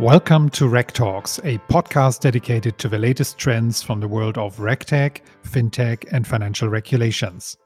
Welcome 0.00 0.48
to 0.52 0.64
RegTalks, 0.64 1.40
a 1.44 1.58
podcast 1.70 2.20
dedicated 2.20 2.78
to 2.78 2.88
the 2.88 2.98
latest 2.98 3.36
trends 3.36 3.82
from 3.82 4.00
the 4.00 4.08
world 4.08 4.38
of 4.38 4.56
RegTech, 4.56 5.20
FinTech, 5.44 6.10
and 6.10 6.26
financial 6.26 6.70
regulations. 6.70 7.58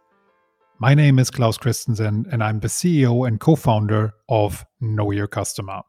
My 0.81 0.95
name 0.95 1.21
is 1.21 1.31
Claus 1.31 1.57
Christensen, 1.57 2.27
and 2.33 2.43
I'm 2.43 2.59
the 2.59 2.67
CEO 2.67 3.29
and 3.29 3.39
co 3.39 3.55
founder 3.55 4.15
of 4.29 4.67
Know 4.81 5.13
Your 5.13 5.29
Customer. 5.29 5.83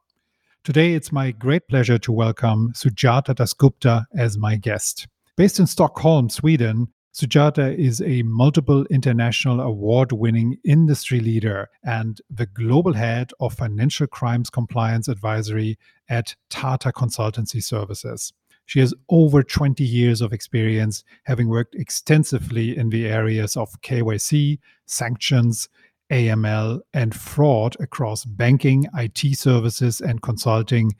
Today, 0.63 0.93
it's 0.93 1.11
my 1.11 1.31
great 1.31 1.67
pleasure 1.67 1.97
to 1.97 2.11
welcome 2.11 2.73
Sujata 2.73 3.33
Dasgupta 3.33 4.05
as 4.15 4.37
my 4.37 4.55
guest. 4.55 5.07
Based 5.35 5.59
in 5.59 5.65
Stockholm, 5.65 6.29
Sweden, 6.29 6.89
Sujata 7.15 7.73
is 7.77 8.01
a 8.01 8.23
multiple 8.23 8.83
international 8.87 9.61
award 9.61 10.11
winning 10.11 10.57
industry 10.65 11.21
leader 11.21 11.69
and 11.81 12.19
the 12.29 12.45
global 12.45 12.91
head 12.91 13.31
of 13.39 13.53
financial 13.53 14.05
crimes 14.05 14.49
compliance 14.49 15.07
advisory 15.07 15.79
at 16.09 16.35
Tata 16.49 16.91
Consultancy 16.91 17.63
Services. 17.63 18.33
She 18.65 18.81
has 18.81 18.93
over 19.09 19.43
20 19.43 19.81
years 19.81 20.19
of 20.19 20.33
experience, 20.33 21.05
having 21.23 21.47
worked 21.47 21.75
extensively 21.75 22.75
in 22.75 22.89
the 22.89 23.07
areas 23.07 23.55
of 23.55 23.81
KYC, 23.81 24.59
sanctions, 24.85 25.69
AML, 26.11 26.81
and 26.93 27.15
fraud 27.15 27.77
across 27.79 28.25
banking, 28.25 28.87
IT 28.93 29.37
services, 29.37 30.01
and 30.01 30.21
consulting 30.21 30.93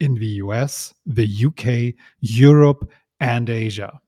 in 0.00 0.16
the 0.16 0.42
US, 0.42 0.92
the 1.06 1.46
UK, 1.46 1.94
Europe, 2.20 2.90
and 3.20 3.48
Asia. 3.48 4.01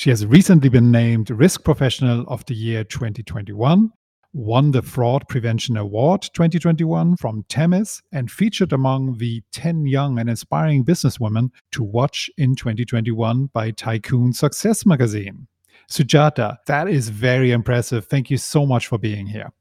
She 0.00 0.08
has 0.08 0.24
recently 0.24 0.70
been 0.70 0.90
named 0.90 1.28
Risk 1.28 1.62
Professional 1.62 2.24
of 2.26 2.42
the 2.46 2.54
Year 2.54 2.84
2021, 2.84 3.92
won 4.32 4.70
the 4.70 4.80
Fraud 4.80 5.28
Prevention 5.28 5.76
Award 5.76 6.22
2021 6.22 7.18
from 7.18 7.44
Themis, 7.50 8.00
and 8.10 8.30
featured 8.30 8.72
among 8.72 9.18
the 9.18 9.42
10 9.52 9.84
young 9.84 10.18
and 10.18 10.30
inspiring 10.30 10.86
businesswomen 10.86 11.50
to 11.72 11.82
watch 11.82 12.30
in 12.38 12.54
2021 12.54 13.50
by 13.52 13.72
Tycoon 13.72 14.32
Success 14.32 14.86
magazine. 14.86 15.46
Sujata, 15.90 16.56
that 16.66 16.88
is 16.88 17.10
very 17.10 17.52
impressive. 17.52 18.06
Thank 18.06 18.30
you 18.30 18.38
so 18.38 18.64
much 18.64 18.86
for 18.86 18.96
being 18.96 19.26
here. 19.26 19.52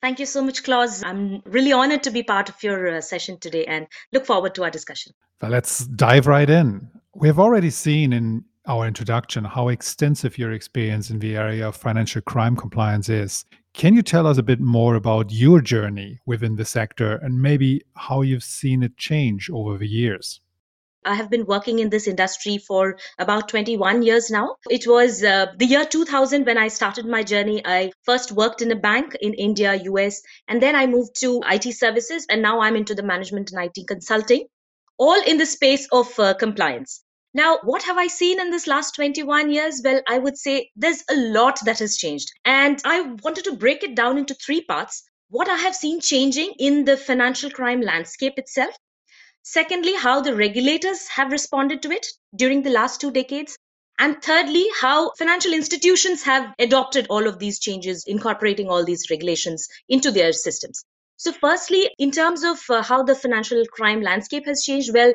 Thank 0.00 0.18
you 0.18 0.26
so 0.26 0.42
much, 0.42 0.64
Claus. 0.64 1.04
I'm 1.04 1.40
really 1.46 1.72
honored 1.72 2.02
to 2.02 2.10
be 2.10 2.24
part 2.24 2.48
of 2.48 2.60
your 2.64 2.96
uh, 2.96 3.00
session 3.00 3.38
today 3.38 3.64
and 3.66 3.86
look 4.12 4.26
forward 4.26 4.56
to 4.56 4.64
our 4.64 4.70
discussion. 4.72 5.12
Well, 5.40 5.52
let's 5.52 5.86
dive 5.86 6.26
right 6.26 6.50
in. 6.50 6.90
We 7.14 7.28
have 7.28 7.38
already 7.38 7.70
seen 7.70 8.12
in 8.12 8.44
our 8.66 8.86
introduction 8.86 9.44
how 9.44 9.68
extensive 9.68 10.38
your 10.38 10.52
experience 10.52 11.10
in 11.10 11.18
the 11.18 11.36
area 11.36 11.66
of 11.66 11.76
financial 11.76 12.22
crime 12.22 12.56
compliance 12.56 13.08
is. 13.08 13.44
Can 13.74 13.94
you 13.94 14.02
tell 14.02 14.26
us 14.26 14.38
a 14.38 14.42
bit 14.42 14.60
more 14.60 14.94
about 14.94 15.32
your 15.32 15.60
journey 15.60 16.20
within 16.26 16.56
the 16.56 16.64
sector 16.64 17.16
and 17.16 17.42
maybe 17.42 17.82
how 17.96 18.22
you've 18.22 18.44
seen 18.44 18.82
it 18.82 18.96
change 18.96 19.50
over 19.50 19.78
the 19.78 19.88
years? 19.88 20.40
I 21.04 21.14
have 21.16 21.30
been 21.30 21.46
working 21.46 21.80
in 21.80 21.90
this 21.90 22.06
industry 22.06 22.58
for 22.58 22.96
about 23.18 23.48
21 23.48 24.02
years 24.02 24.30
now. 24.30 24.54
It 24.70 24.86
was 24.86 25.24
uh, 25.24 25.46
the 25.56 25.66
year 25.66 25.84
2000 25.84 26.46
when 26.46 26.58
I 26.58 26.68
started 26.68 27.06
my 27.06 27.24
journey. 27.24 27.60
I 27.64 27.90
first 28.04 28.30
worked 28.30 28.62
in 28.62 28.70
a 28.70 28.76
bank 28.76 29.16
in 29.20 29.34
India, 29.34 29.74
US, 29.74 30.22
and 30.46 30.62
then 30.62 30.76
I 30.76 30.86
moved 30.86 31.18
to 31.20 31.42
IT 31.50 31.72
services, 31.74 32.26
and 32.30 32.40
now 32.40 32.60
I'm 32.60 32.76
into 32.76 32.94
the 32.94 33.02
management 33.02 33.50
and 33.50 33.64
IT 33.64 33.88
consulting, 33.88 34.46
all 34.96 35.20
in 35.26 35.38
the 35.38 35.46
space 35.46 35.88
of 35.90 36.16
uh, 36.20 36.34
compliance. 36.34 37.02
Now, 37.34 37.58
what 37.62 37.82
have 37.84 37.96
I 37.96 38.08
seen 38.08 38.38
in 38.38 38.50
this 38.50 38.66
last 38.66 38.94
21 38.94 39.50
years? 39.50 39.80
Well, 39.82 40.02
I 40.06 40.18
would 40.18 40.36
say 40.36 40.70
there's 40.76 41.02
a 41.08 41.16
lot 41.16 41.58
that 41.64 41.78
has 41.78 41.96
changed. 41.96 42.30
And 42.44 42.80
I 42.84 43.00
wanted 43.22 43.44
to 43.44 43.56
break 43.56 43.82
it 43.82 43.94
down 43.94 44.18
into 44.18 44.34
three 44.34 44.62
parts. 44.62 45.02
What 45.30 45.48
I 45.48 45.56
have 45.56 45.74
seen 45.74 46.00
changing 46.00 46.52
in 46.58 46.84
the 46.84 46.96
financial 46.96 47.50
crime 47.50 47.80
landscape 47.80 48.34
itself. 48.36 48.74
Secondly, 49.42 49.94
how 49.94 50.20
the 50.20 50.36
regulators 50.36 51.08
have 51.08 51.32
responded 51.32 51.80
to 51.82 51.90
it 51.90 52.06
during 52.36 52.62
the 52.62 52.70
last 52.70 53.00
two 53.00 53.10
decades. 53.10 53.56
And 53.98 54.22
thirdly, 54.22 54.66
how 54.80 55.12
financial 55.12 55.54
institutions 55.54 56.22
have 56.24 56.54
adopted 56.58 57.06
all 57.08 57.26
of 57.26 57.38
these 57.38 57.58
changes, 57.58 58.04
incorporating 58.06 58.68
all 58.68 58.84
these 58.84 59.10
regulations 59.10 59.68
into 59.88 60.10
their 60.10 60.32
systems. 60.32 60.84
So, 61.16 61.32
firstly, 61.32 61.90
in 61.98 62.10
terms 62.10 62.44
of 62.44 62.60
uh, 62.68 62.82
how 62.82 63.04
the 63.04 63.14
financial 63.14 63.64
crime 63.66 64.02
landscape 64.02 64.44
has 64.46 64.64
changed, 64.64 64.92
well, 64.92 65.14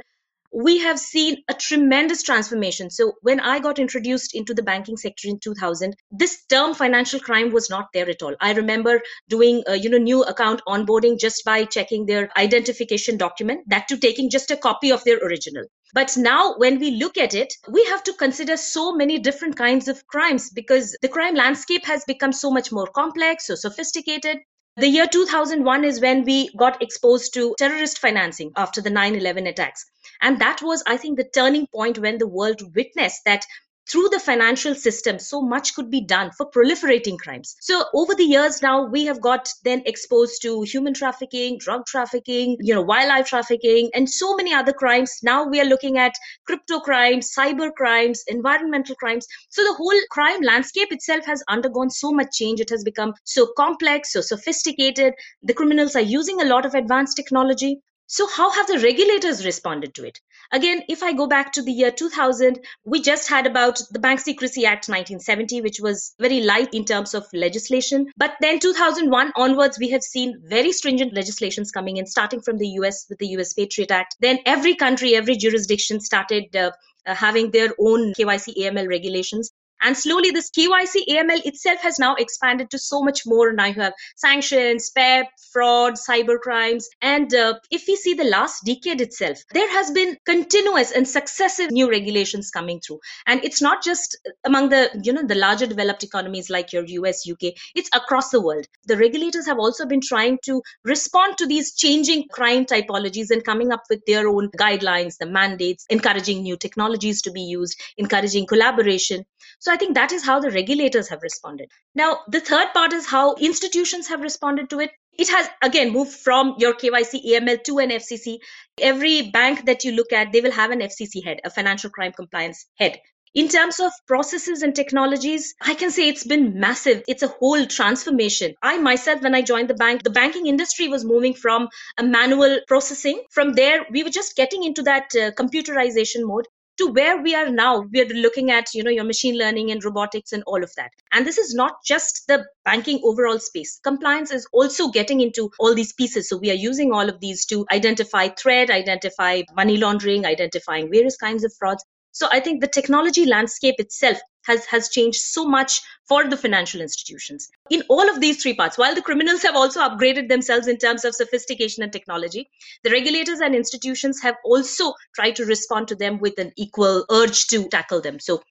we 0.51 0.79
have 0.79 0.99
seen 0.99 1.43
a 1.49 1.53
tremendous 1.53 2.23
transformation. 2.23 2.89
So 2.89 3.13
when 3.21 3.39
I 3.39 3.59
got 3.59 3.79
introduced 3.79 4.35
into 4.35 4.53
the 4.53 4.63
banking 4.63 4.97
sector 4.97 5.27
in 5.27 5.39
2000, 5.39 5.95
this 6.11 6.45
term 6.45 6.73
financial 6.73 7.19
crime 7.19 7.51
was 7.51 7.69
not 7.69 7.87
there 7.93 8.09
at 8.09 8.21
all. 8.21 8.35
I 8.39 8.53
remember 8.53 9.01
doing, 9.29 9.63
a, 9.67 9.75
you 9.75 9.89
know, 9.89 9.97
new 9.97 10.23
account 10.23 10.61
onboarding 10.67 11.19
just 11.19 11.43
by 11.45 11.65
checking 11.65 12.05
their 12.05 12.29
identification 12.37 13.17
document, 13.17 13.61
that 13.67 13.87
to 13.89 13.97
taking 13.97 14.29
just 14.29 14.51
a 14.51 14.57
copy 14.57 14.91
of 14.91 15.03
their 15.03 15.17
original. 15.17 15.65
But 15.93 16.15
now 16.17 16.55
when 16.57 16.79
we 16.79 16.91
look 16.91 17.17
at 17.17 17.33
it, 17.33 17.53
we 17.69 17.83
have 17.85 18.03
to 18.03 18.13
consider 18.13 18.57
so 18.57 18.93
many 18.93 19.19
different 19.19 19.55
kinds 19.55 19.87
of 19.87 20.05
crimes 20.07 20.49
because 20.49 20.97
the 21.01 21.07
crime 21.07 21.35
landscape 21.35 21.85
has 21.85 22.03
become 22.05 22.33
so 22.33 22.51
much 22.51 22.71
more 22.71 22.87
complex, 22.87 23.47
so 23.47 23.55
sophisticated. 23.55 24.39
The 24.79 24.87
year 24.87 25.07
2001 25.07 25.85
is 25.85 25.99
when 25.99 26.23
we 26.23 26.51
got 26.55 26.83
exposed 26.83 27.33
to 27.33 27.55
terrorist 27.57 27.97
financing 27.97 28.51
after 28.55 28.79
the 28.79 28.91
9 28.91 29.15
11 29.15 29.47
attacks. 29.47 29.83
And 30.21 30.39
that 30.39 30.61
was, 30.61 30.83
I 30.85 30.97
think, 30.97 31.17
the 31.17 31.27
turning 31.33 31.65
point 31.65 31.97
when 31.97 32.19
the 32.19 32.27
world 32.27 32.61
witnessed 32.75 33.25
that 33.25 33.43
through 33.89 34.09
the 34.09 34.19
financial 34.19 34.75
system 34.75 35.17
so 35.19 35.41
much 35.41 35.73
could 35.73 35.89
be 35.89 36.01
done 36.01 36.31
for 36.31 36.49
proliferating 36.51 37.17
crimes. 37.17 37.55
So 37.61 37.85
over 37.93 38.13
the 38.13 38.23
years 38.23 38.61
now 38.61 38.85
we 38.85 39.05
have 39.05 39.21
got 39.21 39.49
then 39.63 39.81
exposed 39.85 40.41
to 40.41 40.63
human 40.63 40.93
trafficking 40.93 41.57
drug 41.57 41.85
trafficking 41.85 42.57
you 42.59 42.73
know 42.73 42.81
wildlife 42.81 43.27
trafficking 43.27 43.89
and 43.93 44.09
so 44.09 44.35
many 44.35 44.53
other 44.53 44.73
crimes. 44.73 45.17
Now 45.23 45.47
we 45.47 45.61
are 45.61 45.65
looking 45.65 45.97
at 45.97 46.13
crypto 46.45 46.79
crimes 46.79 47.31
cyber 47.37 47.73
crimes 47.73 48.23
environmental 48.27 48.95
crimes. 48.95 49.25
So 49.49 49.63
the 49.63 49.73
whole 49.73 49.99
crime 50.11 50.41
landscape 50.41 50.91
itself 50.91 51.25
has 51.25 51.43
undergone 51.47 51.89
so 51.89 52.11
much 52.11 52.31
change. 52.33 52.59
It 52.59 52.69
has 52.69 52.83
become 52.83 53.13
so 53.23 53.47
complex 53.57 54.13
so 54.13 54.21
sophisticated. 54.21 55.13
The 55.43 55.53
criminals 55.53 55.95
are 55.95 56.01
using 56.01 56.41
a 56.41 56.45
lot 56.45 56.65
of 56.65 56.73
advanced 56.73 57.15
technology 57.15 57.81
so, 58.09 58.25
how 58.25 58.49
have 58.51 58.67
the 58.67 58.79
regulators 58.79 59.43
responded 59.43 59.93
to 59.95 60.07
it? 60.07 60.21
Again, 60.53 60.81
if 60.87 61.03
I 61.03 61.11
go 61.11 61.27
back 61.27 61.51
to 61.53 61.61
the 61.61 61.73
year 61.73 61.91
2000, 61.91 62.57
we 62.85 63.01
just 63.01 63.27
had 63.27 63.45
about 63.45 63.81
the 63.91 63.99
Bank 63.99 64.21
Secrecy 64.21 64.65
Act 64.65 64.87
1970, 64.87 65.59
which 65.59 65.81
was 65.81 66.15
very 66.17 66.39
light 66.39 66.73
in 66.73 66.85
terms 66.85 67.13
of 67.13 67.27
legislation. 67.33 68.07
But 68.15 68.35
then 68.39 68.59
2001 68.59 69.33
onwards, 69.35 69.77
we 69.77 69.89
have 69.89 70.03
seen 70.03 70.41
very 70.45 70.71
stringent 70.71 71.13
legislations 71.13 71.69
coming 71.69 71.97
in, 71.97 72.05
starting 72.05 72.39
from 72.39 72.57
the 72.57 72.69
US 72.79 73.07
with 73.09 73.19
the 73.19 73.27
US 73.39 73.51
Patriot 73.51 73.91
Act. 73.91 74.15
Then 74.21 74.39
every 74.45 74.75
country, 74.75 75.13
every 75.13 75.35
jurisdiction 75.35 75.99
started 75.99 76.55
uh, 76.55 76.71
uh, 77.05 77.13
having 77.13 77.51
their 77.51 77.73
own 77.77 78.13
KYC 78.13 78.55
AML 78.57 78.87
regulations. 78.87 79.51
And 79.81 79.95
slowly, 79.95 80.31
this 80.31 80.49
KYC 80.49 81.07
AML 81.09 81.45
itself 81.45 81.79
has 81.81 81.99
now 81.99 82.15
expanded 82.15 82.69
to 82.71 82.79
so 82.79 83.01
much 83.01 83.25
more. 83.25 83.53
Now 83.53 83.65
you 83.65 83.81
have 83.81 83.93
sanctions, 84.15 84.89
PEP, 84.89 85.27
fraud, 85.51 85.93
cyber 85.95 86.39
crimes. 86.39 86.87
And 87.01 87.33
uh, 87.33 87.55
if 87.71 87.85
we 87.87 87.95
see 87.95 88.13
the 88.13 88.23
last 88.23 88.63
decade 88.65 89.01
itself, 89.01 89.39
there 89.53 89.69
has 89.71 89.91
been 89.91 90.17
continuous 90.25 90.91
and 90.91 91.07
successive 91.07 91.71
new 91.71 91.89
regulations 91.89 92.51
coming 92.51 92.79
through. 92.79 92.99
And 93.25 93.43
it's 93.43 93.61
not 93.61 93.83
just 93.83 94.17
among 94.45 94.69
the, 94.69 94.89
you 95.03 95.13
know, 95.13 95.25
the 95.25 95.35
larger 95.35 95.67
developed 95.67 96.03
economies 96.03 96.49
like 96.49 96.73
your 96.73 96.85
US, 96.85 97.27
UK, 97.29 97.53
it's 97.75 97.89
across 97.93 98.29
the 98.29 98.41
world. 98.41 98.65
The 98.85 98.97
regulators 98.97 99.45
have 99.45 99.59
also 99.59 99.85
been 99.85 100.01
trying 100.01 100.39
to 100.45 100.61
respond 100.83 101.37
to 101.37 101.47
these 101.47 101.75
changing 101.75 102.27
crime 102.31 102.65
typologies 102.65 103.31
and 103.31 103.43
coming 103.43 103.71
up 103.71 103.83
with 103.89 104.01
their 104.05 104.27
own 104.27 104.49
guidelines, 104.59 105.17
the 105.17 105.25
mandates, 105.25 105.85
encouraging 105.89 106.43
new 106.43 106.57
technologies 106.57 107.21
to 107.23 107.31
be 107.31 107.41
used, 107.41 107.79
encouraging 107.97 108.45
collaboration. 108.45 109.25
I 109.71 109.77
think 109.77 109.95
that 109.95 110.11
is 110.11 110.25
how 110.25 110.39
the 110.39 110.51
regulators 110.51 111.09
have 111.09 111.21
responded. 111.21 111.69
Now, 111.95 112.19
the 112.27 112.39
third 112.39 112.73
part 112.73 112.93
is 112.93 113.05
how 113.05 113.35
institutions 113.35 114.07
have 114.07 114.21
responded 114.21 114.69
to 114.69 114.79
it. 114.79 114.91
It 115.17 115.29
has 115.29 115.49
again 115.61 115.91
moved 115.91 116.11
from 116.11 116.55
your 116.59 116.73
KYC 116.73 117.25
AML 117.25 117.63
to 117.63 117.79
an 117.79 117.89
FCC. 117.89 118.37
Every 118.79 119.29
bank 119.29 119.65
that 119.65 119.83
you 119.83 119.93
look 119.93 120.13
at, 120.13 120.31
they 120.31 120.41
will 120.41 120.51
have 120.51 120.71
an 120.71 120.79
FCC 120.79 121.23
head, 121.23 121.39
a 121.43 121.49
financial 121.49 121.89
crime 121.89 122.11
compliance 122.11 122.65
head. 122.75 122.99
In 123.33 123.49
terms 123.49 123.79
of 123.79 123.91
processes 124.07 124.63
and 124.63 124.75
technologies, 124.75 125.53
I 125.61 125.75
can 125.75 125.91
say 125.91 126.07
it's 126.07 126.23
been 126.23 126.59
massive. 126.59 127.03
It's 127.07 127.23
a 127.23 127.27
whole 127.27 127.65
transformation. 127.67 128.55
I 128.63 128.77
myself, 128.77 129.21
when 129.21 129.35
I 129.35 129.41
joined 129.41 129.69
the 129.69 129.75
bank, 129.75 130.03
the 130.03 130.09
banking 130.09 130.47
industry 130.47 130.87
was 130.87 131.05
moving 131.05 131.35
from 131.35 131.69
a 131.97 132.03
manual 132.03 132.61
processing. 132.67 133.21
From 133.29 133.53
there, 133.53 133.85
we 133.91 134.03
were 134.03 134.09
just 134.09 134.35
getting 134.35 134.63
into 134.63 134.81
that 134.83 135.13
uh, 135.15 135.31
computerization 135.31 136.23
mode 136.23 136.47
to 136.77 136.87
where 136.87 137.21
we 137.21 137.35
are 137.35 137.49
now 137.49 137.79
we 137.91 138.01
are 138.01 138.05
looking 138.05 138.51
at 138.51 138.73
you 138.73 138.83
know 138.83 138.91
your 138.91 139.03
machine 139.03 139.37
learning 139.37 139.71
and 139.71 139.83
robotics 139.83 140.31
and 140.31 140.43
all 140.45 140.63
of 140.63 140.73
that. 140.75 140.91
And 141.11 141.25
this 141.25 141.37
is 141.37 141.53
not 141.53 141.83
just 141.83 142.27
the 142.27 142.45
banking 142.65 142.99
overall 143.03 143.39
space. 143.39 143.79
Compliance 143.83 144.31
is 144.31 144.47
also 144.53 144.89
getting 144.89 145.21
into 145.21 145.49
all 145.59 145.73
these 145.75 145.93
pieces. 145.93 146.29
So 146.29 146.37
we 146.37 146.51
are 146.51 146.61
using 146.69 146.91
all 146.91 147.09
of 147.09 147.19
these 147.19 147.45
to 147.47 147.65
identify 147.71 148.29
threat 148.29 148.69
identify 148.69 149.41
money 149.55 149.77
laundering 149.77 150.25
identifying 150.25 150.91
various 150.91 151.17
kinds 151.17 151.43
of 151.43 151.53
frauds. 151.57 151.83
So 152.11 152.27
i 152.31 152.39
think 152.39 152.61
the 152.61 152.67
technology 152.67 153.25
landscape 153.25 153.75
itself 153.79 154.17
has 154.47 154.65
has 154.65 154.89
changed 154.89 155.19
so 155.19 155.45
much 155.45 155.81
for 156.07 156.27
the 156.29 156.37
financial 156.37 156.81
institutions 156.81 157.49
in 157.69 157.83
all 157.89 158.09
of 158.09 158.19
these 158.21 158.41
three 158.41 158.53
parts 158.53 158.77
while 158.77 158.95
the 158.95 159.01
criminals 159.09 159.43
have 159.43 159.55
also 159.55 159.81
upgraded 159.81 160.29
themselves 160.29 160.67
in 160.67 160.77
terms 160.77 161.05
of 161.05 161.15
sophistication 161.15 161.83
and 161.83 161.91
technology 161.91 162.49
the 162.83 162.91
regulators 162.91 163.39
and 163.39 163.55
institutions 163.55 164.21
have 164.21 164.35
also 164.45 164.93
tried 165.13 165.35
to 165.35 165.45
respond 165.45 165.87
to 165.87 165.95
them 165.95 166.19
with 166.19 166.39
an 166.39 166.51
equal 166.57 167.05
urge 167.11 167.45
to 167.47 167.67
tackle 167.69 168.01
them 168.01 168.19
so 168.19 168.41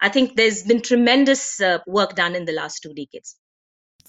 i 0.00 0.08
think 0.08 0.36
there's 0.36 0.62
been 0.62 0.80
tremendous 0.80 1.60
uh, 1.60 1.78
work 1.86 2.14
done 2.14 2.34
in 2.34 2.44
the 2.44 2.58
last 2.62 2.82
two 2.82 2.94
decades 2.94 3.36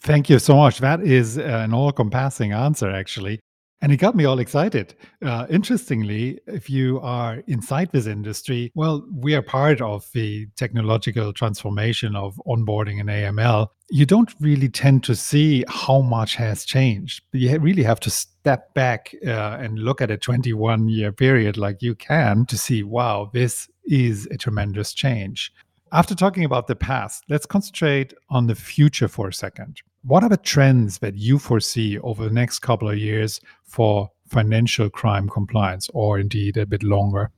Thank 0.04 0.32
you 0.32 0.40
so 0.40 0.56
much. 0.56 0.80
That 0.80 1.02
is 1.02 1.38
an 1.38 1.76
all 1.76 1.92
compassing 1.92 2.54
answer, 2.54 2.90
actually. 2.90 3.40
And 3.82 3.92
it 3.92 3.98
got 3.98 4.16
me 4.16 4.26
all 4.26 4.38
excited. 4.38 4.94
Uh, 5.26 5.48
interestingly, 5.50 6.40
if 6.46 6.70
you 6.70 7.00
are 7.02 7.44
inside 7.48 7.92
this 7.92 8.06
industry, 8.06 8.72
well, 8.76 9.04
we 9.12 9.34
are 9.34 9.42
part 9.42 9.82
of 9.82 10.08
the 10.14 10.48
technological 10.56 11.34
transformation 11.34 12.16
of 12.16 12.40
onboarding 12.46 13.00
and 13.00 13.10
AML. 13.10 13.70
You 13.90 14.06
don't 14.06 14.32
really 14.40 14.70
tend 14.70 15.04
to 15.06 15.16
see 15.16 15.66
how 15.68 16.02
much 16.02 16.36
has 16.36 16.64
changed. 16.64 17.24
You 17.34 17.58
really 17.58 17.82
have 17.82 18.00
to 18.02 18.12
step 18.12 18.72
back 18.76 19.16
uh, 19.26 19.58
and 19.60 19.80
look 19.80 20.00
at 20.00 20.12
a 20.12 20.18
21 20.18 20.88
year 20.88 21.12
period 21.12 21.58
like 21.58 21.82
you 21.82 21.96
can 21.96 22.46
to 22.46 22.58
see, 22.60 22.84
wow, 22.84 23.32
this 23.34 23.68
is 23.86 24.28
a 24.28 24.38
tremendous 24.38 24.94
change. 24.94 25.52
After 25.92 26.14
talking 26.14 26.46
about 26.46 26.68
the 26.68 26.76
past, 26.76 27.24
let's 27.30 27.48
concentrate 27.48 28.14
on 28.30 28.46
the 28.46 28.56
future 28.56 29.08
for 29.08 29.28
a 29.28 29.34
second. 29.34 29.82
What 30.04 30.24
are 30.24 30.30
the 30.30 30.38
trends 30.38 30.98
that 30.98 31.16
you 31.16 31.38
foresee 31.38 32.00
over 32.00 32.24
the 32.24 32.34
next 32.34 32.60
couple 32.60 32.90
of 32.90 32.98
years 32.98 33.40
for 33.64 34.10
financial 34.28 34.90
crime 34.90 35.30
compliance, 35.30 35.90
or 35.94 36.20
indeed 36.20 36.58
a 36.58 36.66
bit 36.66 36.82
longer? 36.82 37.32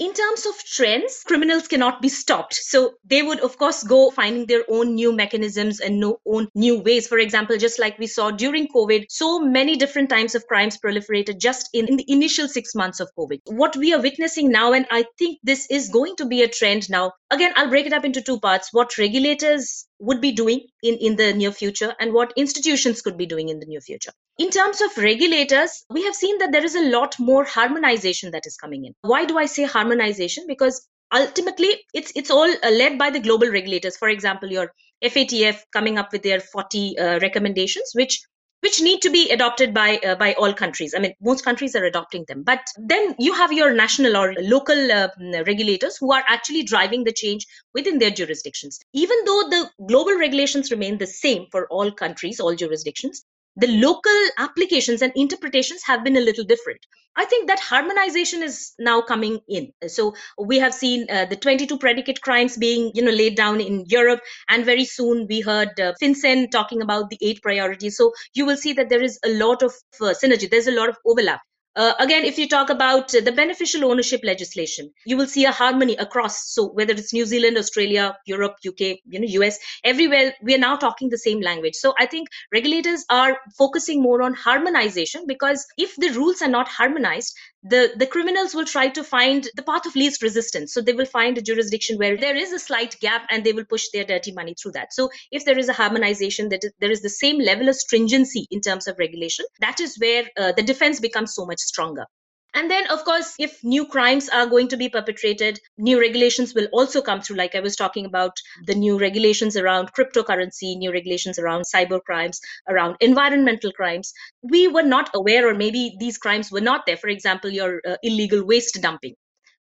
In 0.00 0.14
terms 0.14 0.46
of 0.46 0.56
trends, 0.64 1.22
criminals 1.26 1.68
cannot 1.68 2.00
be 2.00 2.08
stopped. 2.08 2.54
So 2.54 2.94
they 3.04 3.22
would, 3.22 3.40
of 3.40 3.58
course, 3.58 3.82
go 3.82 4.10
finding 4.10 4.46
their 4.46 4.64
own 4.66 4.94
new 4.94 5.12
mechanisms 5.12 5.78
and 5.78 6.00
no 6.00 6.20
own 6.26 6.48
new 6.54 6.80
ways. 6.80 7.06
For 7.06 7.18
example, 7.18 7.58
just 7.58 7.78
like 7.78 7.98
we 7.98 8.06
saw 8.06 8.30
during 8.30 8.66
COVID, 8.68 9.04
so 9.10 9.40
many 9.40 9.76
different 9.76 10.08
types 10.08 10.34
of 10.34 10.46
crimes 10.46 10.78
proliferated 10.78 11.38
just 11.38 11.68
in, 11.74 11.86
in 11.86 11.96
the 11.96 12.10
initial 12.10 12.48
six 12.48 12.74
months 12.74 12.98
of 12.98 13.10
COVID. 13.18 13.40
What 13.44 13.76
we 13.76 13.92
are 13.92 14.00
witnessing 14.00 14.50
now, 14.50 14.72
and 14.72 14.86
I 14.90 15.04
think 15.18 15.38
this 15.42 15.66
is 15.70 15.90
going 15.90 16.16
to 16.16 16.24
be 16.24 16.42
a 16.42 16.48
trend 16.48 16.88
now. 16.88 17.12
Again, 17.30 17.52
I'll 17.54 17.68
break 17.68 17.84
it 17.84 17.92
up 17.92 18.06
into 18.06 18.22
two 18.22 18.40
parts. 18.40 18.70
What 18.72 18.96
regulators 18.96 19.86
would 19.98 20.22
be 20.22 20.32
doing 20.32 20.66
in, 20.82 20.94
in 20.94 21.16
the 21.16 21.34
near 21.34 21.52
future 21.52 21.94
and 22.00 22.14
what 22.14 22.32
institutions 22.36 23.02
could 23.02 23.18
be 23.18 23.26
doing 23.26 23.50
in 23.50 23.60
the 23.60 23.66
near 23.66 23.82
future. 23.82 24.12
In 24.40 24.48
terms 24.48 24.80
of 24.80 24.96
regulators, 24.96 25.84
we 25.90 26.02
have 26.04 26.14
seen 26.14 26.38
that 26.38 26.50
there 26.50 26.64
is 26.64 26.74
a 26.74 26.88
lot 26.88 27.14
more 27.18 27.44
harmonization 27.44 28.30
that 28.30 28.46
is 28.46 28.56
coming 28.56 28.86
in. 28.86 28.94
Why 29.02 29.26
do 29.26 29.36
I 29.36 29.44
say 29.44 29.64
harmonization? 29.64 30.46
Because 30.46 30.88
ultimately 31.12 31.84
it's 31.92 32.10
it's 32.16 32.30
all 32.30 32.50
uh, 32.50 32.70
led 32.70 32.96
by 32.96 33.10
the 33.10 33.20
global 33.20 33.50
regulators. 33.50 33.98
For 33.98 34.08
example, 34.08 34.50
your 34.50 34.72
FATF 35.04 35.58
coming 35.74 35.98
up 35.98 36.10
with 36.10 36.22
their 36.22 36.40
40 36.40 36.98
uh, 36.98 37.18
recommendations, 37.20 37.90
which 37.92 38.22
which 38.60 38.80
need 38.80 39.02
to 39.02 39.10
be 39.10 39.28
adopted 39.28 39.74
by 39.74 39.98
uh, 39.98 40.14
by 40.14 40.32
all 40.32 40.54
countries. 40.54 40.94
I 40.96 41.00
mean, 41.00 41.12
most 41.20 41.44
countries 41.44 41.76
are 41.76 41.84
adopting 41.84 42.24
them, 42.26 42.42
but 42.42 42.60
then 42.78 43.14
you 43.18 43.34
have 43.34 43.52
your 43.52 43.74
national 43.74 44.16
or 44.16 44.32
local 44.40 44.90
uh, 44.90 45.08
regulators 45.46 45.98
who 45.98 46.14
are 46.14 46.24
actually 46.26 46.62
driving 46.62 47.04
the 47.04 47.12
change 47.12 47.46
within 47.74 47.98
their 47.98 48.10
jurisdictions. 48.22 48.80
Even 48.94 49.18
though 49.26 49.42
the 49.50 49.70
global 49.86 50.14
regulations 50.14 50.70
remain 50.70 50.96
the 50.96 51.06
same 51.06 51.44
for 51.52 51.66
all 51.68 51.92
countries, 51.92 52.40
all 52.40 52.54
jurisdictions, 52.54 53.22
the 53.56 53.66
local 53.66 54.20
applications 54.38 55.02
and 55.02 55.12
interpretations 55.16 55.82
have 55.84 56.04
been 56.04 56.16
a 56.16 56.20
little 56.20 56.44
different. 56.44 56.80
I 57.16 57.24
think 57.24 57.48
that 57.48 57.58
harmonization 57.58 58.42
is 58.42 58.72
now 58.78 59.02
coming 59.02 59.40
in. 59.48 59.72
So 59.88 60.14
we 60.38 60.58
have 60.60 60.72
seen 60.72 61.06
uh, 61.10 61.26
the 61.26 61.36
22 61.36 61.78
predicate 61.78 62.20
crimes 62.22 62.56
being, 62.56 62.92
you 62.94 63.02
know, 63.02 63.10
laid 63.10 63.36
down 63.36 63.60
in 63.60 63.84
Europe, 63.88 64.20
and 64.48 64.64
very 64.64 64.84
soon 64.84 65.26
we 65.28 65.40
heard 65.40 65.78
uh, 65.80 65.92
FinCEN 66.00 66.50
talking 66.50 66.80
about 66.82 67.10
the 67.10 67.18
eight 67.20 67.42
priorities. 67.42 67.96
So 67.96 68.12
you 68.34 68.46
will 68.46 68.56
see 68.56 68.72
that 68.74 68.88
there 68.88 69.02
is 69.02 69.18
a 69.24 69.30
lot 69.30 69.62
of 69.62 69.74
uh, 70.00 70.14
synergy. 70.22 70.48
There's 70.48 70.68
a 70.68 70.72
lot 70.72 70.88
of 70.88 70.96
overlap. 71.04 71.40
Uh, 71.76 71.94
again, 72.00 72.24
if 72.24 72.36
you 72.36 72.48
talk 72.48 72.68
about 72.68 73.08
the 73.08 73.30
beneficial 73.30 73.84
ownership 73.84 74.20
legislation, 74.24 74.90
you 75.06 75.16
will 75.16 75.26
see 75.26 75.44
a 75.44 75.52
harmony 75.52 75.94
across. 75.96 76.52
So 76.52 76.66
whether 76.66 76.92
it's 76.92 77.12
New 77.12 77.24
Zealand, 77.24 77.56
Australia, 77.56 78.16
Europe, 78.26 78.56
UK, 78.66 78.98
you 79.06 79.20
know, 79.20 79.42
US, 79.42 79.58
everywhere, 79.84 80.34
we 80.42 80.54
are 80.54 80.58
now 80.58 80.76
talking 80.76 81.10
the 81.10 81.18
same 81.18 81.40
language. 81.40 81.76
So 81.76 81.94
I 81.98 82.06
think 82.06 82.28
regulators 82.52 83.04
are 83.08 83.38
focusing 83.56 84.02
more 84.02 84.20
on 84.22 84.34
harmonization 84.34 85.24
because 85.28 85.64
if 85.78 85.94
the 85.96 86.10
rules 86.10 86.42
are 86.42 86.48
not 86.48 86.66
harmonized, 86.66 87.36
the, 87.62 87.92
the 87.96 88.06
criminals 88.06 88.54
will 88.54 88.64
try 88.64 88.88
to 88.88 89.04
find 89.04 89.46
the 89.54 89.62
path 89.62 89.86
of 89.86 89.94
least 89.94 90.22
resistance. 90.22 90.72
So 90.72 90.80
they 90.80 90.92
will 90.92 91.06
find 91.06 91.36
a 91.36 91.42
jurisdiction 91.42 91.98
where 91.98 92.16
there 92.16 92.36
is 92.36 92.52
a 92.52 92.58
slight 92.58 92.98
gap 93.00 93.26
and 93.30 93.44
they 93.44 93.52
will 93.52 93.64
push 93.64 93.86
their 93.92 94.04
dirty 94.04 94.32
money 94.32 94.54
through 94.54 94.72
that. 94.72 94.92
So 94.92 95.10
if 95.30 95.44
there 95.44 95.58
is 95.58 95.68
a 95.68 95.74
harmonization, 95.74 96.48
that 96.48 96.64
there 96.80 96.90
is 96.90 97.02
the 97.02 97.10
same 97.10 97.38
level 97.38 97.68
of 97.68 97.76
stringency 97.76 98.46
in 98.50 98.60
terms 98.60 98.86
of 98.86 98.98
regulation, 98.98 99.44
that 99.60 99.80
is 99.80 99.98
where 99.98 100.24
uh, 100.38 100.52
the 100.52 100.62
defense 100.62 101.00
becomes 101.00 101.34
so 101.34 101.44
much 101.44 101.58
stronger. 101.58 102.06
And 102.54 102.70
then, 102.70 102.86
of 102.88 103.04
course, 103.04 103.34
if 103.38 103.62
new 103.64 103.86
crimes 103.86 104.28
are 104.28 104.46
going 104.46 104.68
to 104.68 104.76
be 104.76 104.88
perpetrated, 104.88 105.60
new 105.78 106.00
regulations 106.00 106.54
will 106.54 106.68
also 106.72 107.02
come 107.02 107.20
through. 107.20 107.36
Like 107.36 107.54
I 107.54 107.60
was 107.60 107.76
talking 107.76 108.06
about 108.06 108.36
the 108.66 108.74
new 108.74 108.98
regulations 108.98 109.56
around 109.56 109.92
cryptocurrency, 109.92 110.76
new 110.76 110.92
regulations 110.92 111.38
around 111.38 111.64
cyber 111.72 112.02
crimes, 112.02 112.40
around 112.68 112.96
environmental 113.00 113.72
crimes. 113.72 114.12
We 114.42 114.68
were 114.68 114.82
not 114.82 115.10
aware, 115.14 115.48
or 115.48 115.54
maybe 115.54 115.96
these 116.00 116.18
crimes 116.18 116.50
were 116.50 116.60
not 116.60 116.86
there. 116.86 116.96
For 116.96 117.08
example, 117.08 117.50
your 117.50 117.80
uh, 117.86 117.96
illegal 118.02 118.44
waste 118.44 118.78
dumping. 118.80 119.14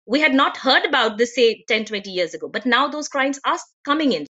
We 0.06 0.22
had 0.22 0.34
not 0.36 0.58
heard 0.58 0.86
about 0.86 1.18
this, 1.18 1.36
say, 1.36 1.66
10, 1.68 1.86
20 1.86 2.12
years 2.12 2.36
ago, 2.36 2.50
but 2.50 2.66
now 2.68 2.90
those 2.90 3.10
crimes 3.10 3.40
are 3.46 3.60
coming 3.86 4.14
in. 4.14 4.27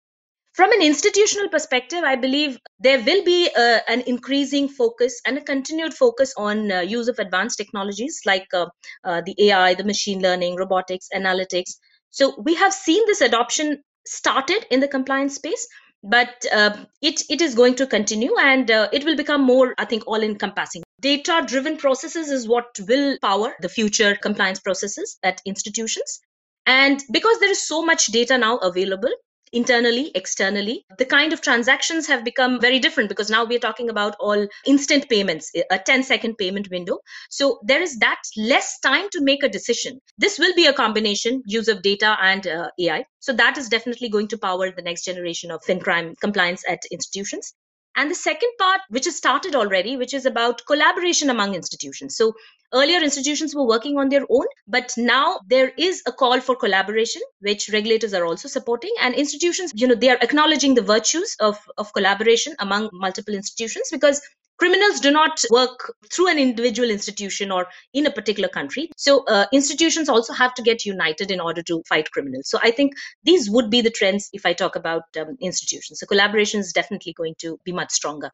From 0.55 0.71
an 0.73 0.83
institutional 0.83 1.49
perspective, 1.49 2.05
I 2.05 2.15
believe 2.15 2.59
there 2.79 3.03
will 3.03 3.25
be 3.25 3.49
uh, 3.57 3.79
an 3.89 4.03
increasing 4.03 4.69
focus 4.69 5.19
and 5.27 5.39
a 5.39 5.41
continued 5.41 5.95
focus 5.95 6.35
on 6.37 6.71
uh, 6.71 6.81
use 6.81 7.09
of 7.09 7.19
advanced 7.19 7.57
technologies 7.57 8.21
like 8.27 8.47
uh, 8.53 8.67
uh 9.03 9.23
the 9.25 9.35
AI, 9.47 9.73
the 9.73 9.85
machine 9.85 10.21
learning, 10.21 10.57
robotics, 10.57 11.09
analytics. 11.15 11.71
So 12.11 12.35
we 12.43 12.55
have 12.57 12.75
seen 12.75 13.03
this 13.07 13.23
adoption 13.23 13.83
started 14.07 14.67
in 14.71 14.81
the 14.81 14.89
compliance 14.89 15.37
space, 15.37 15.67
but 16.03 16.45
uh, 16.53 16.85
it, 17.01 17.23
it 17.31 17.41
is 17.41 17.55
going 17.55 17.77
to 17.77 17.87
continue 17.87 18.37
and 18.37 18.69
it 18.69 19.05
will 19.05 19.17
become 19.17 19.43
more, 19.43 19.75
I 19.79 19.87
think, 19.87 20.07
all 20.07 20.23
encompassing. 20.23 20.83
Data 21.01 21.43
driven 21.47 21.79
processes 21.79 22.31
is 22.31 22.47
what 22.47 22.79
will 22.87 23.17
power 23.23 23.55
the 23.61 23.71
future 23.71 24.17
compliance 24.17 24.61
processes 24.61 25.19
at 25.23 25.41
institutions. 25.47 26.21
And 26.67 27.03
because 27.11 27.41
there 27.41 27.51
is 27.51 27.67
so 27.67 27.83
much 27.83 28.07
data 28.09 28.37
now 28.37 28.59
available, 28.59 29.13
internally, 29.53 30.11
externally. 30.15 30.85
The 30.99 31.05
kind 31.05 31.33
of 31.33 31.41
transactions 31.41 32.07
have 32.07 32.25
become 32.25 32.61
very 32.61 32.79
different 32.79 33.09
because 33.09 33.31
now 33.31 33.45
we're 33.45 33.59
talking 33.59 33.89
about 33.89 34.17
all 34.19 34.47
instant 34.67 35.09
payments, 35.09 35.51
a 35.71 35.79
10 35.79 36.03
second 36.05 36.37
payment 36.39 36.71
window. 36.71 36.99
So 37.31 37.61
there 37.65 37.83
is 37.83 37.99
that 37.99 38.23
less 38.37 38.79
time 38.81 39.09
to 39.13 39.23
make 39.23 39.43
a 39.43 39.49
decision. 39.49 40.01
This 40.19 40.39
will 40.39 40.55
be 40.55 40.67
a 40.67 40.73
combination 40.73 41.43
use 41.47 41.69
of 41.69 41.83
data 41.83 42.17
and 42.21 42.47
uh, 42.47 42.71
AI. 42.79 43.05
So 43.21 43.33
that 43.35 43.59
is 43.59 43.69
definitely 43.69 44.09
going 44.09 44.29
to 44.29 44.39
power 44.39 44.71
the 44.71 44.83
next 44.83 45.05
generation 45.05 45.51
of 45.51 45.63
fin 45.65 45.81
crime 45.81 46.15
compliance 46.21 46.63
at 46.69 46.81
institutions. 46.91 47.55
And 47.97 48.11
the 48.11 48.15
second 48.15 48.51
part, 48.59 48.81
which 48.89 49.05
has 49.05 49.17
started 49.17 49.55
already, 49.55 49.97
which 49.97 50.15
is 50.15 50.25
about 50.25 50.65
collaboration 50.67 51.29
among 51.29 51.55
institutions. 51.55 52.17
So 52.17 52.35
earlier 52.73 53.01
institutions 53.01 53.55
were 53.55 53.67
working 53.67 53.99
on 53.99 54.09
their 54.09 54.25
own, 54.31 54.47
but 54.67 54.95
now 54.97 55.41
there 55.47 55.73
is 55.77 56.03
a 56.07 56.13
call 56.13 56.41
for 56.41 56.57
collaboration, 56.57 57.21
which 57.41 57.69
regulators 57.71 58.15
are 58.15 58.25
also 58.25 58.49
supporting. 58.49 58.95
And 59.01 59.15
institutions, 59.15 59.73
you 59.75 59.87
know, 59.87 59.95
they 59.95 60.09
are 60.09 60.19
acknowledging 60.23 60.75
the 60.75 60.83
virtues 60.83 61.37
of, 61.39 61.59
of 61.77 61.93
collaboration 61.93 62.55
among 62.59 62.89
multiple 62.93 63.35
institutions 63.35 63.89
because 63.91 64.23
criminals 64.63 65.01
do 65.01 65.11
not 65.11 65.43
work 65.51 65.93
through 66.13 66.29
an 66.29 66.39
individual 66.39 66.89
institution 66.89 67.51
or 67.51 67.67
in 67.93 68.07
a 68.07 68.13
particular 68.13 68.49
country. 68.49 68.89
So 68.97 69.25
uh, 69.25 69.47
institutions 69.53 70.09
also 70.09 70.33
have 70.35 70.55
to 70.55 70.63
get 70.63 70.87
united 70.87 71.33
in 71.33 71.41
order 71.41 71.63
to 71.63 71.83
fight 71.89 72.13
criminals. 72.13 72.49
So 72.49 72.61
i 72.63 72.71
think 72.71 72.93
these 73.25 73.51
would 73.51 73.71
be 73.71 73.81
the 73.81 73.91
trends 73.91 74.31
if 74.33 74.47
i 74.47 74.53
talk 74.53 74.77
about 74.77 75.03
um, 75.21 75.37
institutions. 75.41 75.99
So 75.99 76.07
collaboration 76.07 76.61
is 76.61 76.73
definitely 76.73 77.13
going 77.13 77.35
to 77.39 77.59
be 77.65 77.73
much 77.73 77.91
stronger. 77.91 78.31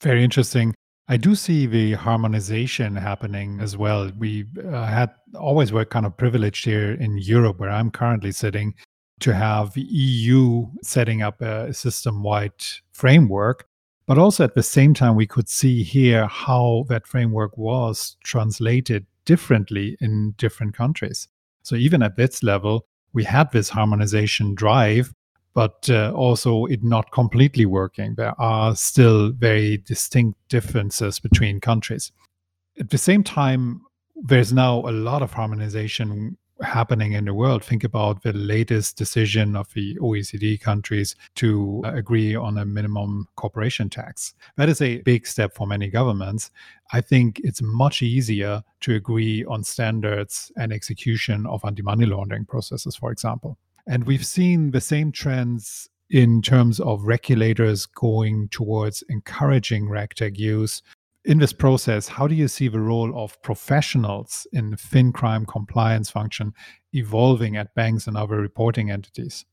Very 0.00 0.24
interesting. 0.24 0.74
I 1.08 1.18
do 1.18 1.34
see 1.34 1.66
the 1.66 1.92
harmonization 1.92 2.96
happening 2.96 3.60
as 3.60 3.76
well. 3.76 4.10
We 4.16 4.46
uh, 4.64 4.86
had 4.86 5.10
always 5.38 5.72
were 5.72 5.84
kind 5.84 6.06
of 6.06 6.16
privileged 6.16 6.64
here 6.64 6.92
in 6.92 7.18
Europe, 7.18 7.58
where 7.60 7.68
I'm 7.78 7.90
currently 7.90 8.32
sitting, 8.32 8.72
to 9.26 9.34
have 9.34 9.76
EU 9.76 10.68
setting 10.82 11.20
up 11.20 11.42
a 11.42 11.74
system 11.74 12.22
wide 12.22 12.62
framework 12.92 13.66
but 14.10 14.18
also 14.18 14.42
at 14.42 14.56
the 14.56 14.62
same 14.64 14.92
time, 14.92 15.14
we 15.14 15.24
could 15.24 15.48
see 15.48 15.84
here 15.84 16.26
how 16.26 16.84
that 16.88 17.06
framework 17.06 17.56
was 17.56 18.16
translated 18.24 19.06
differently 19.24 19.96
in 20.00 20.34
different 20.36 20.74
countries. 20.76 21.28
So 21.62 21.76
even 21.76 22.02
at 22.02 22.16
this 22.16 22.42
level, 22.42 22.86
we 23.12 23.22
had 23.22 23.52
this 23.52 23.68
harmonization 23.68 24.56
drive, 24.56 25.14
but 25.54 25.88
uh, 25.88 26.10
also 26.10 26.64
it 26.64 26.82
not 26.82 27.12
completely 27.12 27.66
working. 27.66 28.16
There 28.16 28.34
are 28.40 28.74
still 28.74 29.30
very 29.30 29.76
distinct 29.76 30.40
differences 30.48 31.20
between 31.20 31.60
countries. 31.60 32.10
At 32.80 32.90
the 32.90 32.98
same 32.98 33.22
time, 33.22 33.82
there's 34.16 34.52
now 34.52 34.80
a 34.80 34.90
lot 34.90 35.22
of 35.22 35.32
harmonization 35.32 36.36
happening 36.62 37.12
in 37.12 37.24
the 37.24 37.34
world. 37.34 37.64
Think 37.64 37.84
about 37.84 38.22
the 38.22 38.32
latest 38.32 38.96
decision 38.96 39.56
of 39.56 39.72
the 39.74 39.96
OECD 39.96 40.60
countries 40.60 41.16
to 41.36 41.82
uh, 41.84 41.92
agree 41.94 42.34
on 42.34 42.58
a 42.58 42.64
minimum 42.64 43.28
corporation 43.36 43.88
tax. 43.88 44.34
That 44.56 44.68
is 44.68 44.80
a 44.80 44.98
big 45.02 45.26
step 45.26 45.54
for 45.54 45.66
many 45.66 45.88
governments. 45.88 46.50
I 46.92 47.00
think 47.00 47.40
it's 47.44 47.62
much 47.62 48.02
easier 48.02 48.62
to 48.80 48.94
agree 48.94 49.44
on 49.44 49.64
standards 49.64 50.52
and 50.56 50.72
execution 50.72 51.46
of 51.46 51.64
anti 51.64 51.82
money 51.82 52.06
laundering 52.06 52.44
processes, 52.46 52.96
for 52.96 53.10
example. 53.12 53.58
And 53.86 54.04
we've 54.04 54.26
seen 54.26 54.70
the 54.70 54.80
same 54.80 55.12
trends 55.12 55.88
in 56.10 56.42
terms 56.42 56.80
of 56.80 57.04
regulators 57.04 57.86
going 57.86 58.48
towards 58.48 59.02
encouraging 59.08 59.86
RegTech 59.86 60.36
use 60.36 60.82
in 61.24 61.38
this 61.38 61.52
process, 61.52 62.08
how 62.08 62.26
do 62.26 62.34
you 62.34 62.48
see 62.48 62.68
the 62.68 62.80
role 62.80 63.12
of 63.22 63.40
professionals 63.42 64.46
in 64.52 64.76
fin 64.76 65.12
crime 65.12 65.44
compliance 65.44 66.10
function 66.10 66.52
evolving 66.92 67.56
at 67.56 67.74
banks 67.74 68.06
and 68.06 68.16
other 68.16 68.36
reporting 68.36 68.90
entities? 68.90 69.44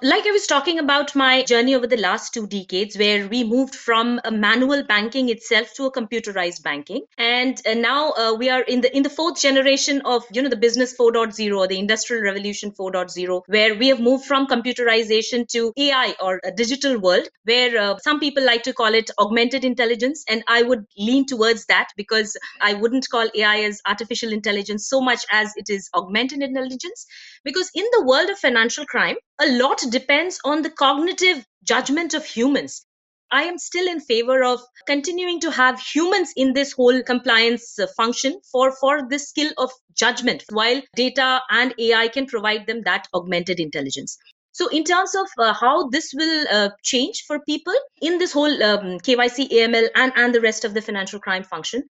Like 0.00 0.26
I 0.26 0.30
was 0.30 0.46
talking 0.46 0.78
about 0.78 1.14
my 1.14 1.42
journey 1.42 1.74
over 1.74 1.86
the 1.86 1.96
last 1.96 2.32
two 2.32 2.46
decades, 2.46 2.96
where 2.96 3.28
we 3.28 3.44
moved 3.44 3.74
from 3.74 4.20
a 4.24 4.30
manual 4.30 4.82
banking 4.82 5.28
itself 5.28 5.74
to 5.74 5.84
a 5.84 5.92
computerized 5.92 6.62
banking, 6.62 7.04
and 7.18 7.60
uh, 7.66 7.74
now 7.74 8.10
uh, 8.12 8.34
we 8.36 8.48
are 8.48 8.62
in 8.62 8.80
the 8.80 8.96
in 8.96 9.02
the 9.02 9.10
fourth 9.10 9.40
generation 9.40 10.00
of 10.04 10.24
you 10.32 10.42
know 10.42 10.48
the 10.48 10.56
business 10.56 10.96
4.0 10.98 11.56
or 11.56 11.68
the 11.68 11.78
industrial 11.78 12.24
revolution 12.24 12.72
4.0, 12.72 13.42
where 13.46 13.74
we 13.74 13.88
have 13.88 14.00
moved 14.00 14.24
from 14.24 14.46
computerization 14.46 15.46
to 15.48 15.72
AI 15.76 16.16
or 16.20 16.40
a 16.42 16.50
digital 16.50 16.98
world, 16.98 17.28
where 17.44 17.78
uh, 17.78 17.98
some 17.98 18.18
people 18.18 18.44
like 18.44 18.62
to 18.62 18.72
call 18.72 18.94
it 18.94 19.10
augmented 19.18 19.64
intelligence, 19.64 20.24
and 20.28 20.42
I 20.48 20.62
would 20.62 20.86
lean 20.96 21.26
towards 21.26 21.66
that 21.66 21.90
because 21.96 22.36
I 22.60 22.74
wouldn't 22.74 23.08
call 23.08 23.28
AI 23.34 23.60
as 23.60 23.80
artificial 23.86 24.32
intelligence 24.32 24.88
so 24.88 25.00
much 25.00 25.24
as 25.30 25.52
it 25.56 25.68
is 25.68 25.90
augmented 25.94 26.42
intelligence, 26.42 27.06
because 27.44 27.70
in 27.74 27.84
the 27.92 28.04
world 28.04 28.30
of 28.30 28.38
financial 28.38 28.86
crime, 28.86 29.16
a 29.40 29.50
lot 29.52 29.82
depends 29.90 30.38
on 30.44 30.62
the 30.62 30.70
cognitive 30.70 31.44
judgment 31.64 32.14
of 32.14 32.24
humans. 32.24 32.84
I 33.30 33.44
am 33.44 33.58
still 33.58 33.88
in 33.88 34.00
favor 34.00 34.44
of 34.44 34.60
continuing 34.86 35.40
to 35.40 35.50
have 35.50 35.80
humans 35.80 36.32
in 36.36 36.52
this 36.52 36.72
whole 36.72 37.02
compliance 37.02 37.78
uh, 37.78 37.86
function 37.96 38.38
for, 38.50 38.72
for 38.72 39.08
this 39.08 39.30
skill 39.30 39.50
of 39.56 39.70
judgment, 39.94 40.44
while 40.50 40.82
data 40.94 41.40
and 41.48 41.74
AI 41.78 42.08
can 42.08 42.26
provide 42.26 42.66
them 42.66 42.82
that 42.82 43.08
augmented 43.14 43.58
intelligence. 43.58 44.18
So, 44.54 44.68
in 44.68 44.84
terms 44.84 45.14
of 45.14 45.28
uh, 45.38 45.54
how 45.54 45.88
this 45.88 46.12
will 46.14 46.46
uh, 46.50 46.70
change 46.82 47.24
for 47.26 47.40
people 47.40 47.74
in 48.02 48.18
this 48.18 48.32
whole 48.32 48.62
um, 48.62 49.00
KYC, 49.00 49.48
AML, 49.48 49.88
and, 49.94 50.12
and 50.14 50.34
the 50.34 50.42
rest 50.42 50.66
of 50.66 50.74
the 50.74 50.82
financial 50.82 51.18
crime 51.18 51.42
function, 51.42 51.84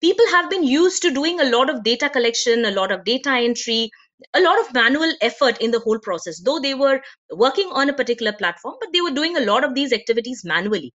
people 0.00 0.26
have 0.32 0.50
been 0.50 0.64
used 0.64 1.02
to 1.02 1.12
doing 1.12 1.40
a 1.40 1.48
lot 1.48 1.70
of 1.70 1.84
data 1.84 2.10
collection, 2.10 2.64
a 2.64 2.72
lot 2.72 2.90
of 2.90 3.04
data 3.04 3.30
entry, 3.30 3.88
a 4.34 4.40
lot 4.40 4.58
of 4.60 4.72
manual 4.74 5.12
effort 5.20 5.58
in 5.58 5.70
the 5.70 5.80
whole 5.80 5.98
process 5.98 6.40
though 6.40 6.58
they 6.60 6.74
were 6.74 7.00
working 7.32 7.68
on 7.72 7.88
a 7.88 7.94
particular 7.94 8.32
platform 8.32 8.74
but 8.80 8.92
they 8.92 9.00
were 9.00 9.10
doing 9.10 9.36
a 9.36 9.44
lot 9.44 9.64
of 9.64 9.74
these 9.74 9.92
activities 9.92 10.42
manually. 10.44 10.92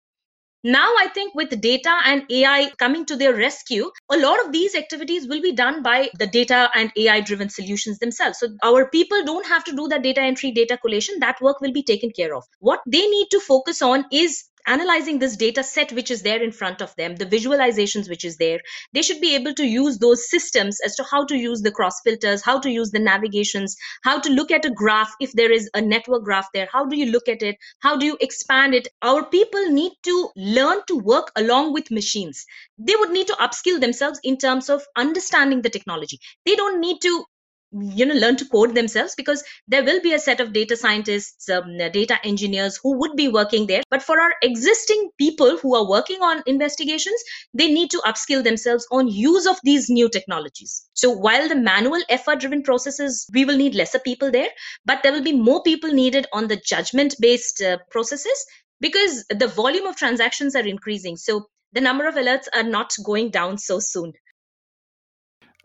Now 0.64 0.88
i 1.00 1.08
think 1.14 1.36
with 1.36 1.52
data 1.62 1.96
and 2.06 2.24
ai 2.32 2.72
coming 2.80 3.06
to 3.06 3.16
their 3.16 3.34
rescue 3.34 3.90
a 4.12 4.18
lot 4.18 4.44
of 4.44 4.52
these 4.52 4.76
activities 4.76 5.28
will 5.28 5.42
be 5.42 5.52
done 5.52 5.84
by 5.84 6.10
the 6.18 6.28
data 6.28 6.70
and 6.74 6.92
ai 6.98 7.22
driven 7.22 7.50
solutions 7.50 8.00
themselves. 8.00 8.40
So 8.40 8.48
our 8.64 8.90
people 8.90 9.24
don't 9.24 9.46
have 9.46 9.64
to 9.66 9.76
do 9.76 9.88
that 9.90 10.04
data 10.04 10.22
entry 10.22 10.52
data 10.52 10.78
collation. 10.78 11.20
That 11.20 11.40
work 11.42 11.62
will 11.62 11.72
be 11.72 11.84
taken 11.84 12.12
care 12.12 12.36
of. 12.36 12.44
What 12.60 12.82
they 12.88 13.06
need 13.08 13.28
to 13.32 13.40
focus 13.40 13.82
on 13.82 14.06
is 14.12 14.44
analyzing 14.68 15.20
this 15.20 15.38
data 15.38 15.64
set 15.64 15.92
which 15.94 16.12
is 16.12 16.22
there 16.22 16.44
in 16.44 16.52
front 16.52 16.82
of 16.82 16.94
them, 16.98 17.16
the 17.16 17.26
visualizations 17.26 18.10
which 18.10 18.26
is 18.26 18.38
there, 18.38 18.60
they 18.94 19.02
should 19.02 19.22
be 19.22 19.34
able 19.36 19.54
to 19.56 19.66
use 19.66 19.98
those 19.98 20.30
systems 20.30 20.80
as 20.86 20.96
to 20.96 21.04
how 21.10 21.26
to 21.26 21.36
use 21.36 21.62
the 21.62 21.72
cross 21.72 22.02
filters, 22.02 22.44
how 22.44 22.60
to 22.60 22.70
use 22.70 22.92
the 22.92 23.00
navigations, 23.00 23.76
how 24.04 24.20
to 24.20 24.30
look 24.30 24.52
at 24.52 24.66
a 24.66 24.70
graph 24.70 25.12
if 25.20 25.32
there 25.32 25.52
is 25.52 25.70
a 25.74 25.82
network 25.82 26.24
graph 26.24 26.48
there, 26.54 26.68
how 26.72 26.86
do 26.86 26.98
you 26.98 27.08
look 27.12 27.28
at 27.28 27.42
it, 27.42 27.56
how 27.80 27.98
do 27.98 28.06
you 28.06 28.18
expand 28.20 28.74
it. 28.74 28.88
Our 29.02 29.26
people 29.26 29.70
need 29.70 29.94
to 30.04 30.30
learn 30.36 30.82
to 30.88 30.98
work 30.98 31.32
along 31.36 31.74
with 31.74 31.90
machines. 31.90 32.46
They 32.78 32.96
would 32.96 33.12
need 33.12 33.28
to 33.28 33.34
upskill 33.34 33.80
themselves 33.80 34.20
in 34.24 34.38
terms 34.38 34.70
of 34.70 34.84
understanding 34.96 35.62
the 35.62 35.70
technology. 35.70 36.20
They 36.46 36.56
don't 36.56 36.80
need 36.80 37.02
to 37.02 37.26
you 37.72 38.06
know 38.06 38.16
learn 38.16 38.36
to 38.38 38.46
code 38.46 38.74
themselves 38.76 39.14
because 39.16 39.44
there 39.68 39.84
will 39.84 40.02
be 40.02 40.14
a 40.14 40.20
set 40.20 40.40
of 40.40 40.54
data 40.54 40.76
scientists 40.76 41.50
um, 41.50 41.78
data 41.78 42.18
engineers 42.24 42.80
who 42.82 42.98
would 42.98 43.16
be 43.16 43.28
working 43.28 43.68
there. 43.68 43.84
But 43.90 44.04
for 44.04 44.20
our 44.20 44.34
existing 44.42 45.10
people 45.18 45.58
who 45.58 45.76
are 45.76 45.90
working 45.90 46.22
on 46.22 46.44
investigations 46.46 47.22
they 47.54 47.68
need 47.72 47.92
to 47.92 48.02
upskill 48.06 48.44
themselves 48.44 48.88
on 48.92 49.08
use 49.08 49.46
of 49.46 49.58
these 49.64 49.90
new 49.90 50.10
technologies. 50.10 50.88
So 50.94 51.12
while 51.12 51.50
the 51.50 51.56
manual 51.56 52.02
effort 52.10 52.40
driven 52.40 52.64
processes 52.64 53.28
we 53.34 53.44
will 53.44 53.58
need 53.58 53.76
lesser 53.76 54.00
people 54.00 54.32
there 54.32 54.50
but 54.86 55.04
there 55.04 55.12
will 55.12 55.24
be 55.24 55.34
more 55.34 55.62
people 55.64 55.92
needed 55.92 56.26
on 56.32 56.48
the 56.48 56.62
judgment 56.66 57.16
based 57.20 57.62
uh, 57.62 57.78
processes 57.92 58.46
because 58.80 59.26
the 59.30 59.48
volume 59.48 59.88
of 59.88 59.96
transactions 59.96 60.56
are 60.56 60.66
increasing. 60.66 61.18
So 61.18 61.48
the 61.74 61.82
number 61.82 62.08
of 62.08 62.16
alerts 62.16 62.48
are 62.54 62.64
not 62.64 62.94
going 63.04 63.30
down 63.32 63.58
so 63.58 63.80
soon 63.80 64.14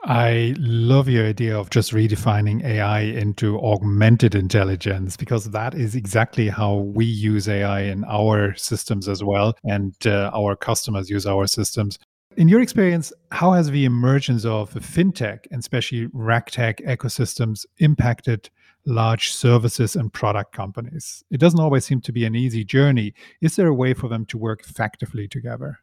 I 0.05 0.55
love 0.59 1.09
your 1.09 1.27
idea 1.27 1.57
of 1.57 1.71
just 1.71 1.93
redefining 1.93 2.65
AI 2.65 3.03
into 3.03 3.61
augmented 3.61 4.35
intelligence 4.35 5.17
because 5.17 5.51
that 5.53 5.75
is 5.75 5.95
exactly 5.95 6.49
how 6.49 6.75
we 6.75 7.05
use 7.05 7.49
AI 7.49 7.83
in 7.83 8.05
our 8.05 8.55
systems 8.57 9.09
as 9.09 9.23
well, 9.23 9.55
and 9.63 9.95
uh, 10.05 10.33
our 10.35 10.57
customers 10.57 11.09
use 11.09 11.25
our 11.25 11.47
systems. 11.47 12.01
In 12.37 12.49
your 12.49 12.61
experience, 12.61 13.13
how 13.31 13.53
has 13.53 13.71
the 13.71 13.85
emergence 13.85 14.45
of 14.45 14.75
the 14.75 14.81
fintech 14.81 15.47
and 15.53 15.61
especially 15.61 16.09
regtech 16.09 16.85
ecosystems 16.85 17.65
impacted 17.79 18.51
large 18.87 19.33
services 19.33 19.95
and 19.95 20.13
product 20.13 20.53
companies? 20.53 21.23
It 21.31 21.39
doesn't 21.39 21.61
always 21.61 21.85
seem 21.85 22.01
to 22.01 22.13
be 22.13 22.25
an 22.25 22.35
easy 22.35 22.65
journey. 22.65 23.15
Is 23.41 23.55
there 23.55 23.69
a 23.69 23.75
way 23.75 23.95
for 23.95 24.09
them 24.09 24.27
to 24.27 24.39
work 24.39 24.63
effectively 24.63 25.29
together? 25.29 25.79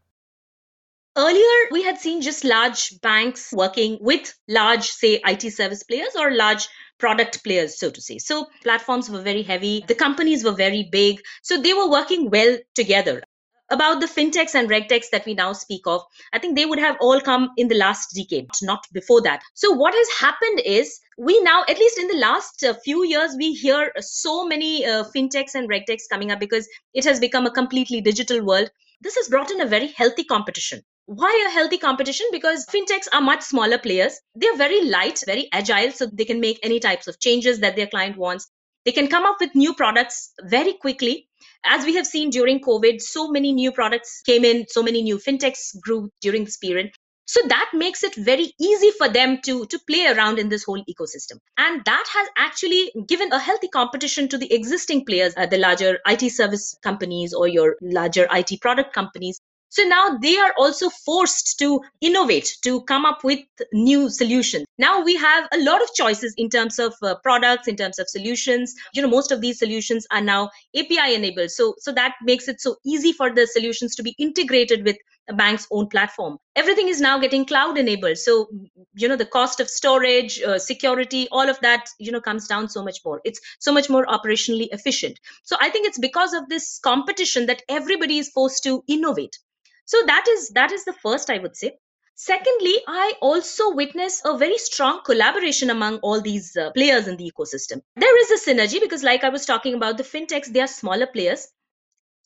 Earlier, 1.20 1.68
we 1.72 1.84
had 1.84 1.98
seen 1.98 2.22
just 2.22 2.46
large 2.46 2.98
banks 3.02 3.52
working 3.52 3.98
with 4.00 4.34
large, 4.48 4.88
say, 4.88 5.20
IT 5.26 5.52
service 5.52 5.84
players 5.84 6.16
or 6.16 6.32
large 6.32 6.70
product 6.98 7.44
players, 7.44 7.78
so 7.78 7.92
to 7.92 8.00
say. 8.00 8.20
So 8.20 8.48
platforms 8.64 9.10
were 9.10 9.22
very 9.22 9.44
heavy, 9.44 9.84
the 9.86 9.96
companies 9.96 10.46
were 10.46 10.54
very 10.54 10.88
big, 10.90 11.20
so 11.44 11.62
they 11.62 11.74
were 11.74 11.90
working 11.90 12.30
well 12.30 12.58
together. 12.74 13.22
About 13.70 14.00
the 14.00 14.06
fintechs 14.06 14.56
and 14.56 14.70
regtechs 14.70 15.10
that 15.12 15.26
we 15.26 15.34
now 15.34 15.52
speak 15.52 15.82
of, 15.88 16.04
I 16.32 16.40
think 16.40 16.56
they 16.56 16.66
would 16.66 16.80
have 16.80 16.96
all 17.02 17.20
come 17.20 17.50
in 17.58 17.68
the 17.68 17.76
last 17.76 18.16
decade, 18.16 18.48
not 18.62 18.86
before 18.94 19.22
that. 19.24 19.42
So, 19.56 19.72
what 19.74 19.94
has 19.94 20.08
happened 20.22 20.62
is 20.66 21.02
we 21.18 21.42
now, 21.42 21.66
at 21.68 21.80
least 21.80 22.00
in 22.00 22.08
the 22.08 22.18
last 22.18 22.64
uh, 22.64 22.76
few 22.86 23.04
years, 23.04 23.36
we 23.38 23.52
hear 23.56 23.92
so 24.00 24.48
many 24.48 24.86
uh, 24.86 25.04
fintechs 25.14 25.54
and 25.54 25.70
regtechs 25.70 26.08
coming 26.10 26.32
up 26.32 26.40
because 26.40 26.66
it 26.94 27.04
has 27.04 27.20
become 27.20 27.46
a 27.46 27.52
completely 27.52 28.00
digital 28.00 28.42
world. 28.42 28.72
This 29.02 29.18
has 29.18 29.28
brought 29.28 29.52
in 29.52 29.60
a 29.60 29.66
very 29.66 29.88
healthy 29.88 30.24
competition 30.24 30.82
why 31.10 31.44
a 31.48 31.52
healthy 31.52 31.80
competition? 31.80 32.28
Because 32.32 32.68
fintechs 32.68 33.08
are 33.12 33.20
much 33.20 33.42
smaller 33.42 33.80
players. 33.80 34.20
They're 34.36 34.56
very 34.56 34.86
light, 34.86 35.24
very 35.26 35.50
agile, 35.52 35.92
so 35.92 36.06
they 36.06 36.24
can 36.24 36.40
make 36.40 36.60
any 36.62 36.80
types 36.80 37.08
of 37.08 37.20
changes 37.20 37.62
that 37.62 37.76
their 37.76 37.88
client 37.88 38.16
wants. 38.16 38.48
They 38.86 38.92
can 38.92 39.08
come 39.08 39.24
up 39.24 39.38
with 39.40 39.56
new 39.56 39.74
products 39.74 40.32
very 40.44 40.74
quickly. 40.74 41.28
As 41.66 41.84
we 41.84 41.96
have 41.96 42.06
seen 42.06 42.30
during 42.30 42.62
COVID, 42.62 43.02
so 43.02 43.28
many 43.28 43.52
new 43.52 43.72
products 43.72 44.22
came 44.24 44.46
in, 44.46 44.68
so 44.70 44.84
many 44.84 45.02
new 45.02 45.18
fintechs 45.18 45.80
grew 45.82 46.12
during 46.22 46.46
this 46.46 46.58
period. 46.58 46.92
So 47.26 47.42
that 47.48 47.72
makes 47.74 48.04
it 48.04 48.14
very 48.16 48.54
easy 48.60 48.92
for 48.92 49.10
them 49.10 49.40
to, 49.46 49.66
to 49.66 49.80
play 49.88 50.06
around 50.08 50.38
in 50.38 50.50
this 50.50 50.64
whole 50.64 50.84
ecosystem. 50.88 51.40
And 51.58 51.84
that 51.86 52.06
has 52.14 52.28
actually 52.38 52.92
given 53.08 53.32
a 53.32 53.40
healthy 53.40 53.68
competition 53.68 54.28
to 54.30 54.38
the 54.38 54.54
existing 54.54 55.06
players, 55.06 55.34
uh, 55.38 55.48
the 55.48 55.58
larger 55.58 56.00
IT 56.08 56.30
service 56.32 56.78
companies 56.84 57.34
or 57.34 57.48
your 57.48 57.78
larger 57.82 58.28
IT 58.32 58.62
product 58.62 58.94
companies 58.94 59.42
so 59.70 59.84
now 59.84 60.18
they 60.18 60.36
are 60.38 60.54
also 60.58 60.90
forced 60.90 61.60
to 61.60 61.82
innovate, 62.02 62.58
to 62.64 62.82
come 62.82 63.06
up 63.06 63.24
with 63.24 63.40
new 63.72 64.10
solutions. 64.10 64.66
Now 64.80 65.04
we 65.04 65.16
have 65.16 65.48
a 65.54 65.60
lot 65.60 65.84
of 65.84 65.94
choices 65.94 66.34
in 66.38 66.50
terms 66.50 66.80
of 66.80 66.96
uh, 67.04 67.16
products, 67.22 67.68
in 67.68 67.76
terms 67.76 68.00
of 68.00 68.10
solutions. 68.10 68.74
You 68.94 69.04
know, 69.04 69.08
most 69.08 69.32
of 69.32 69.42
these 69.42 69.60
solutions 69.60 70.08
are 70.12 70.22
now 70.22 70.50
API 70.76 71.14
enabled. 71.14 71.52
So, 71.52 71.76
so 71.78 71.92
that 71.92 72.16
makes 72.24 72.48
it 72.48 72.60
so 72.60 72.78
easy 72.84 73.12
for 73.12 73.32
the 73.32 73.46
solutions 73.46 73.96
to 73.96 74.04
be 74.04 74.16
integrated 74.18 74.84
with 74.86 74.98
a 75.30 75.34
bank's 75.34 75.68
own 75.70 75.88
platform. 75.88 76.40
Everything 76.56 76.88
is 76.88 77.00
now 77.00 77.20
getting 77.20 77.46
cloud 77.46 77.78
enabled. 77.78 78.18
So, 78.18 78.50
you 78.96 79.08
know, 79.08 79.16
the 79.16 79.26
cost 79.26 79.60
of 79.60 79.70
storage, 79.70 80.42
uh, 80.42 80.58
security, 80.58 81.28
all 81.32 81.48
of 81.48 81.60
that, 81.60 81.88
you 82.00 82.12
know, 82.12 82.22
comes 82.22 82.48
down 82.48 82.70
so 82.70 82.84
much 82.84 82.98
more. 83.06 83.22
It's 83.24 83.40
so 83.60 83.72
much 83.72 83.88
more 83.88 84.08
operationally 84.08 84.70
efficient. 84.72 85.20
So 85.44 85.56
I 85.62 85.70
think 85.70 85.86
it's 85.88 86.00
because 86.00 86.34
of 86.34 86.50
this 86.50 86.80
competition 86.80 87.46
that 87.46 87.62
everybody 87.70 88.18
is 88.18 88.30
forced 88.30 88.64
to 88.64 88.84
innovate 88.88 89.38
so 89.90 90.00
that 90.06 90.26
is 90.30 90.50
that 90.50 90.72
is 90.72 90.86
the 90.86 90.94
first 90.94 91.32
i 91.32 91.40
would 91.40 91.56
say. 91.58 91.72
Secondly 92.14 92.74
i 92.88 93.14
also 93.28 93.70
witness 93.74 94.22
a 94.32 94.38
very 94.38 94.58
strong 94.64 95.00
collaboration 95.04 95.72
among 95.72 95.98
all 96.10 96.22
these 96.22 96.56
uh, 96.56 96.72
players 96.74 97.08
in 97.08 97.18
the 97.18 97.32
ecosystem. 97.32 97.82
There 97.96 98.20
is 98.24 98.30
a 98.36 98.44
synergy 98.50 98.80
because 98.80 99.08
like 99.08 99.24
i 99.24 99.30
was 99.38 99.48
talking 99.48 99.74
about 99.80 99.98
the 99.98 100.04
fintechs 100.12 100.54
they 100.54 100.62
are 100.62 100.76
smaller 100.76 101.08
players. 101.08 101.48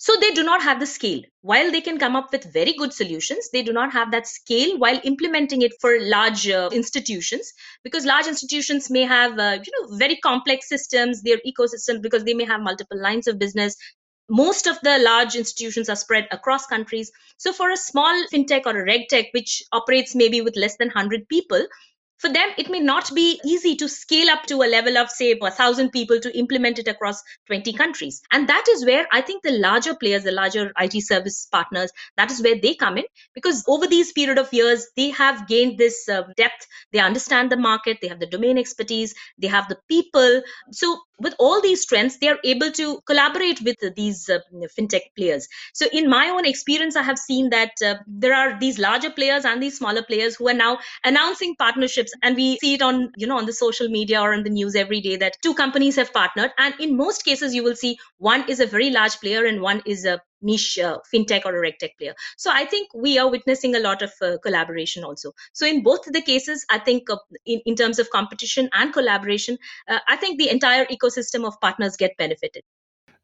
So 0.06 0.14
they 0.20 0.32
do 0.32 0.44
not 0.44 0.62
have 0.64 0.82
the 0.82 0.86
scale. 0.86 1.22
While 1.42 1.72
they 1.72 1.80
can 1.80 1.98
come 1.98 2.18
up 2.18 2.34
with 2.34 2.52
very 2.52 2.74
good 2.74 2.92
solutions 2.92 3.50
they 3.54 3.64
do 3.64 3.72
not 3.80 3.94
have 3.94 4.12
that 4.12 4.28
scale 4.28 4.78
while 4.78 5.00
implementing 5.06 5.62
it 5.62 5.80
for 5.80 5.98
large 6.02 6.50
uh, 6.50 6.70
institutions 6.74 7.54
because 7.86 8.04
large 8.14 8.28
institutions 8.36 8.90
may 9.00 9.08
have 9.16 9.40
uh, 9.40 9.58
you 9.66 9.72
know 9.78 9.98
very 10.06 10.18
complex 10.30 10.68
systems 10.76 11.22
their 11.22 11.42
ecosystem 11.52 12.02
because 12.08 12.26
they 12.26 12.40
may 12.44 12.54
have 12.56 12.70
multiple 12.72 13.04
lines 13.10 13.28
of 13.28 13.40
business 13.48 13.78
most 14.34 14.66
of 14.66 14.80
the 14.82 14.98
large 14.98 15.36
institutions 15.36 15.90
are 15.90 15.96
spread 15.96 16.28
across 16.32 16.66
countries. 16.66 17.12
So 17.38 17.54
for 17.54 17.70
a 17.70 17.78
small 17.78 18.26
fintech 18.34 18.66
or 18.66 18.76
a 18.82 18.86
regtech 18.86 19.28
which 19.32 19.62
operates 19.72 20.16
maybe 20.16 20.42
with 20.42 20.58
less 20.58 20.76
than 20.78 20.88
100 20.88 21.30
people 21.30 21.68
for 22.24 22.32
them 22.32 22.50
it 22.58 22.70
may 22.70 22.80
not 22.80 23.14
be 23.14 23.40
easy 23.46 23.76
to 23.76 23.90
scale 23.90 24.30
up 24.30 24.44
to 24.46 24.62
a 24.64 24.72
level 24.74 24.98
of 24.98 25.10
say 25.10 25.32
a 25.40 25.52
thousand 25.52 25.90
people 25.92 26.20
to 26.22 26.36
implement 26.38 26.80
it 26.80 26.88
across 26.88 27.22
20 27.48 27.74
countries. 27.74 28.22
And 28.32 28.48
that 28.48 28.66
is 28.74 28.86
where 28.86 29.06
i 29.12 29.22
think 29.22 29.44
the 29.44 29.58
larger 29.66 29.94
players 29.96 30.24
the 30.24 30.32
larger 30.32 30.72
it 30.82 31.02
service 31.02 31.48
partners 31.52 31.92
that 32.18 32.32
is 32.32 32.42
where 32.42 32.60
they 32.66 32.74
come 32.76 32.98
in 32.98 33.04
because 33.36 33.64
over 33.68 33.88
these 33.88 34.14
period 34.14 34.38
of 34.38 34.54
years 34.54 34.88
they 34.96 35.10
have 35.10 35.48
gained 35.48 35.78
this 35.78 36.08
uh, 36.08 36.24
depth. 36.38 36.68
They 36.94 37.00
understand 37.00 37.52
the 37.52 37.58
market. 37.58 37.98
They 38.02 38.08
have 38.08 38.20
the 38.20 38.34
domain 38.38 38.58
expertise. 38.58 39.14
They 39.38 39.48
have 39.48 39.68
the 39.68 39.80
people. 39.90 40.42
So 40.72 41.00
with 41.20 41.34
all 41.40 41.62
these 41.62 41.82
strengths 41.82 42.18
they 42.18 42.28
are 42.28 42.40
able 42.44 42.72
to 42.72 43.00
collaborate 43.06 43.62
with 43.62 43.78
these 43.96 44.30
uh, 44.30 44.40
fintech 44.78 45.02
players. 45.18 45.48
So 45.74 45.88
in 45.92 46.10
my 46.10 46.30
own 46.30 46.46
experience 46.46 46.96
i 46.96 47.04
have 47.04 47.18
seen 47.18 47.50
that 47.50 47.72
uh, 47.86 47.96
there 48.08 48.34
are 48.34 48.60
these 48.60 48.80
larger 48.80 49.10
players 49.10 49.46
and 49.46 49.62
these 49.62 49.78
smaller 49.78 50.04
players 50.04 50.36
who 50.36 50.50
are 50.50 50.54
now 50.54 50.80
announcing 51.04 51.56
partnerships 51.56 52.14
and 52.22 52.36
we 52.36 52.58
see 52.58 52.74
it 52.76 52.82
on 52.82 53.12
you 53.18 53.28
know 53.28 53.38
on 53.38 53.46
the 53.46 53.54
social 53.54 53.90
media 53.90 54.22
or 54.22 54.34
in 54.34 54.44
the 54.44 54.50
news 54.50 54.76
every 54.76 55.02
day 55.02 55.16
that 55.18 55.38
two 55.42 55.54
companies 55.54 55.96
have 55.96 56.14
partnered. 56.14 56.52
And 56.58 56.74
in 56.80 56.98
most 56.98 57.24
cases 57.26 57.54
you 57.54 57.64
will 57.64 57.76
see 57.76 57.98
one 58.18 58.50
is 58.50 58.60
a 58.60 58.66
very 58.66 58.90
large 58.90 59.20
player 59.20 59.46
and 59.46 59.62
one 59.62 59.82
is 59.86 60.06
a 60.06 60.22
niche 60.44 60.78
uh, 60.80 60.98
fintech 61.14 61.46
or 61.46 61.56
a 61.56 61.72
regtech 61.72 61.98
player. 61.98 62.14
So 62.38 62.52
i 62.52 62.66
think 62.66 62.90
we 62.94 63.18
are 63.18 63.30
witnessing 63.30 63.76
a 63.76 63.80
lot 63.80 64.02
of 64.02 64.12
uh, 64.22 64.38
collaboration 64.44 65.04
also. 65.04 65.34
So 65.54 65.66
in 65.66 65.84
both 65.84 66.06
the 66.06 66.22
cases 66.22 66.66
i 66.70 66.80
think 66.80 67.10
uh, 67.10 67.18
in, 67.46 67.62
in 67.66 67.76
terms 67.76 68.00
of 68.00 68.10
competition 68.10 68.70
and 68.74 68.94
collaboration 68.94 69.58
uh, 69.88 70.00
i 70.08 70.16
think 70.16 70.40
the 70.40 70.50
entire 70.50 70.86
ecosystem 70.86 71.46
of 71.46 71.60
partners 71.62 71.96
get 71.98 72.18
benefited. 72.18 72.64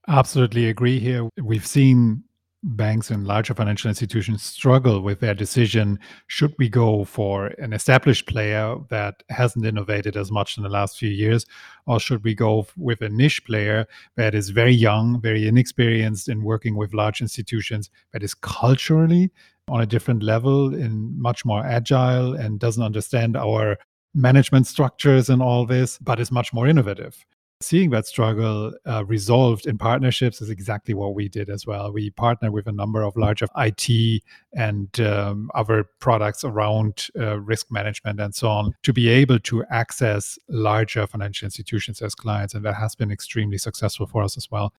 Absolutely 0.07 0.67
agree 0.69 0.99
here. 0.99 1.29
We've 1.41 1.67
seen 1.67 2.23
banks 2.61 3.09
and 3.09 3.25
larger 3.25 3.53
financial 3.53 3.87
institutions 3.87 4.43
struggle 4.43 5.01
with 5.01 5.21
their 5.21 5.33
decision 5.33 5.97
should 6.27 6.53
we 6.59 6.67
go 6.67 7.05
for 7.05 7.47
an 7.57 7.71
established 7.71 8.27
player 8.27 8.75
that 8.89 9.23
hasn't 9.29 9.65
innovated 9.65 10.17
as 10.17 10.29
much 10.29 10.57
in 10.57 10.63
the 10.63 10.69
last 10.69 10.97
few 10.97 11.09
years 11.09 11.45
or 11.87 12.01
should 12.01 12.21
we 12.23 12.35
go 12.35 12.67
with 12.75 12.99
a 13.01 13.07
niche 13.07 13.45
player 13.45 13.87
that 14.17 14.35
is 14.35 14.49
very 14.49 14.73
young 14.73 15.21
very 15.21 15.47
inexperienced 15.47 16.27
in 16.27 16.43
working 16.43 16.75
with 16.75 16.93
large 16.93 17.21
institutions 17.21 17.89
that 18.11 18.23
is 18.23 18.33
culturally 18.33 19.31
on 19.69 19.79
a 19.79 19.85
different 19.85 20.21
level 20.21 20.73
and 20.73 21.17
much 21.17 21.45
more 21.45 21.65
agile 21.65 22.33
and 22.33 22.59
doesn't 22.59 22.83
understand 22.83 23.37
our 23.37 23.77
management 24.13 24.67
structures 24.67 25.29
and 25.29 25.41
all 25.41 25.65
this 25.65 25.97
but 25.99 26.19
is 26.19 26.29
much 26.29 26.51
more 26.51 26.67
innovative 26.67 27.25
Seeing 27.61 27.89
that 27.89 28.07
struggle 28.07 28.71
uh, 28.85 29.03
resolved 29.03 29.67
in 29.67 29.77
partnerships 29.77 30.41
is 30.41 30.49
exactly 30.49 30.93
what 30.93 31.13
we 31.13 31.27
did 31.27 31.49
as 31.49 31.67
well. 31.67 31.91
We 31.91 32.09
partner 32.09 32.53
with 32.53 32.67
a 32.67 32.71
number 32.71 33.03
of 33.03 33.17
larger 33.17 33.47
IT 33.57 34.23
and 34.53 34.97
um, 35.01 35.51
other 35.53 35.89
products 35.99 36.45
around 36.45 37.07
uh, 37.19 37.41
risk 37.41 37.69
management 37.69 38.21
and 38.21 38.33
so 38.33 38.47
on 38.47 38.75
to 38.83 38.93
be 38.93 39.09
able 39.09 39.39
to 39.39 39.65
access 39.69 40.39
larger 40.47 41.05
financial 41.05 41.47
institutions 41.47 42.01
as 42.01 42.15
clients. 42.15 42.53
And 42.53 42.63
that 42.63 42.75
has 42.75 42.95
been 42.95 43.11
extremely 43.11 43.57
successful 43.57 44.07
for 44.07 44.23
us 44.23 44.37
as 44.37 44.49
well. 44.49 44.73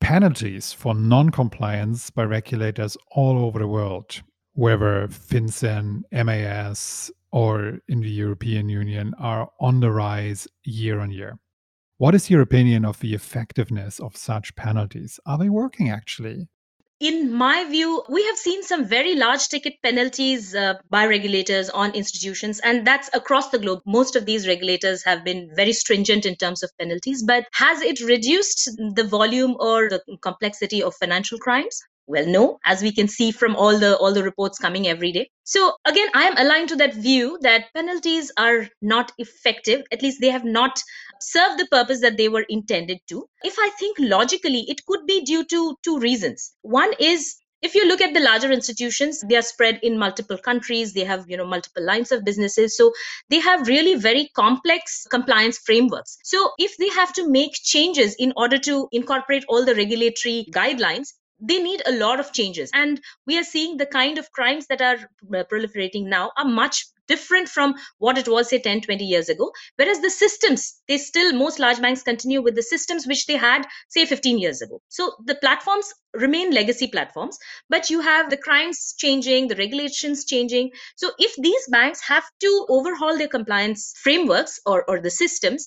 Penalties 0.00 0.70
for 0.70 0.94
non 0.94 1.30
compliance 1.30 2.10
by 2.10 2.24
regulators 2.24 2.94
all 3.12 3.42
over 3.42 3.58
the 3.58 3.68
world, 3.68 4.20
whether 4.52 5.08
FinCEN, 5.08 6.02
MAS, 6.12 7.10
or 7.30 7.78
in 7.88 8.00
the 8.00 8.10
European 8.10 8.68
Union, 8.68 9.14
are 9.18 9.48
on 9.60 9.80
the 9.80 9.90
rise 9.90 10.46
year 10.64 11.00
on 11.00 11.10
year. 11.10 11.38
What 12.02 12.16
is 12.16 12.28
your 12.28 12.40
opinion 12.40 12.84
of 12.84 12.98
the 12.98 13.14
effectiveness 13.14 14.00
of 14.00 14.16
such 14.16 14.56
penalties? 14.56 15.20
Are 15.24 15.38
they 15.38 15.48
working 15.48 15.88
actually? 15.88 16.48
in 16.98 17.32
my 17.32 17.64
view, 17.64 18.02
we 18.08 18.24
have 18.26 18.36
seen 18.36 18.62
some 18.62 18.84
very 18.84 19.16
large 19.16 19.48
ticket 19.48 19.74
penalties 19.82 20.54
uh, 20.54 20.74
by 20.88 21.04
regulators 21.04 21.68
on 21.70 21.92
institutions, 21.94 22.60
and 22.60 22.86
that's 22.86 23.10
across 23.12 23.50
the 23.50 23.58
globe. 23.58 23.80
Most 23.84 24.14
of 24.14 24.24
these 24.24 24.46
regulators 24.46 25.02
have 25.02 25.24
been 25.24 25.50
very 25.56 25.72
stringent 25.72 26.24
in 26.24 26.36
terms 26.36 26.62
of 26.62 26.70
penalties, 26.78 27.24
but 27.24 27.46
has 27.54 27.82
it 27.82 28.00
reduced 28.00 28.70
the 28.94 29.02
volume 29.02 29.56
or 29.58 29.88
the 29.88 30.00
complexity 30.22 30.80
of 30.80 30.94
financial 30.94 31.38
crimes? 31.38 31.82
Well 32.06 32.26
no 32.26 32.58
as 32.64 32.82
we 32.82 32.92
can 32.92 33.08
see 33.08 33.30
from 33.30 33.54
all 33.56 33.78
the 33.78 33.96
all 33.98 34.12
the 34.12 34.22
reports 34.22 34.58
coming 34.58 34.86
every 34.88 35.12
day. 35.12 35.30
So 35.44 35.74
again 35.84 36.08
i 36.14 36.24
am 36.24 36.36
aligned 36.36 36.68
to 36.70 36.76
that 36.76 36.94
view 36.94 37.38
that 37.42 37.72
penalties 37.74 38.32
are 38.36 38.68
not 38.80 39.12
effective. 39.18 39.84
At 39.92 40.02
least 40.02 40.20
they 40.20 40.30
have 40.30 40.44
not 40.44 40.82
served 41.20 41.60
the 41.60 41.66
purpose 41.66 42.00
that 42.00 42.16
they 42.16 42.28
were 42.28 42.44
intended 42.48 42.98
to. 43.08 43.26
If 43.42 43.56
i 43.58 43.70
think 43.78 43.96
logically 44.00 44.64
it 44.68 44.84
could 44.86 45.06
be 45.06 45.22
due 45.22 45.44
to 45.44 45.76
two 45.84 45.98
reasons. 45.98 46.52
One 46.62 46.92
is 46.98 47.36
if 47.62 47.76
you 47.76 47.86
look 47.86 48.00
at 48.00 48.12
the 48.12 48.20
larger 48.20 48.50
institutions 48.50 49.20
they 49.28 49.36
are 49.36 49.42
spread 49.42 49.78
in 49.84 49.96
multiple 49.96 50.38
countries. 50.38 50.92
They 50.92 51.04
have 51.04 51.24
you 51.28 51.36
know 51.36 51.46
multiple 51.46 51.84
lines 51.84 52.10
of 52.10 52.24
businesses. 52.24 52.76
So 52.76 52.92
they 53.30 53.38
have 53.38 53.68
really 53.68 53.94
very 53.94 54.28
complex 54.34 55.06
compliance 55.08 55.58
frameworks. 55.58 56.18
So 56.24 56.50
if 56.58 56.76
they 56.76 56.88
have 56.88 57.12
to 57.14 57.30
make 57.30 57.52
changes 57.54 58.16
in 58.18 58.32
order 58.36 58.58
to 58.58 58.88
incorporate 58.90 59.44
all 59.48 59.64
the 59.64 59.76
regulatory 59.76 60.46
guidelines 60.52 61.12
they 61.42 61.62
need 61.62 61.82
a 61.86 61.92
lot 61.92 62.20
of 62.20 62.32
changes. 62.32 62.70
And 62.72 63.00
we 63.26 63.38
are 63.38 63.44
seeing 63.44 63.76
the 63.76 63.86
kind 63.86 64.18
of 64.18 64.30
crimes 64.32 64.66
that 64.68 64.80
are 64.80 64.96
uh, 64.96 65.44
proliferating 65.52 66.04
now 66.06 66.30
are 66.38 66.44
much 66.44 66.86
different 67.08 67.48
from 67.48 67.74
what 67.98 68.16
it 68.16 68.28
was 68.28 68.48
say 68.48 68.58
10 68.58 68.80
20 68.82 69.04
years 69.04 69.28
ago. 69.28 69.50
Whereas 69.76 70.00
the 70.00 70.10
systems 70.10 70.80
they 70.88 70.98
still 70.98 71.32
most 71.32 71.58
large 71.58 71.80
banks 71.80 72.02
continue 72.02 72.40
with 72.42 72.54
the 72.54 72.62
systems 72.62 73.06
which 73.06 73.26
they 73.26 73.36
had 73.36 73.66
say 73.88 74.06
15 74.06 74.38
years 74.38 74.62
ago. 74.62 74.80
So 74.88 75.12
the 75.26 75.34
platforms 75.34 75.92
remain 76.14 76.52
legacy 76.52 76.86
platforms 76.86 77.38
but 77.68 77.90
you 77.90 78.00
have 78.00 78.30
the 78.30 78.36
crimes 78.36 78.94
changing 78.96 79.48
the 79.48 79.56
regulations 79.56 80.24
changing. 80.24 80.70
So 80.96 81.10
if 81.18 81.34
these 81.36 81.66
banks 81.68 82.00
have 82.02 82.24
to 82.40 82.66
overhaul 82.68 83.18
their 83.18 83.28
compliance 83.28 83.94
frameworks 84.02 84.60
or, 84.64 84.84
or 84.88 85.00
the 85.00 85.10
systems 85.10 85.66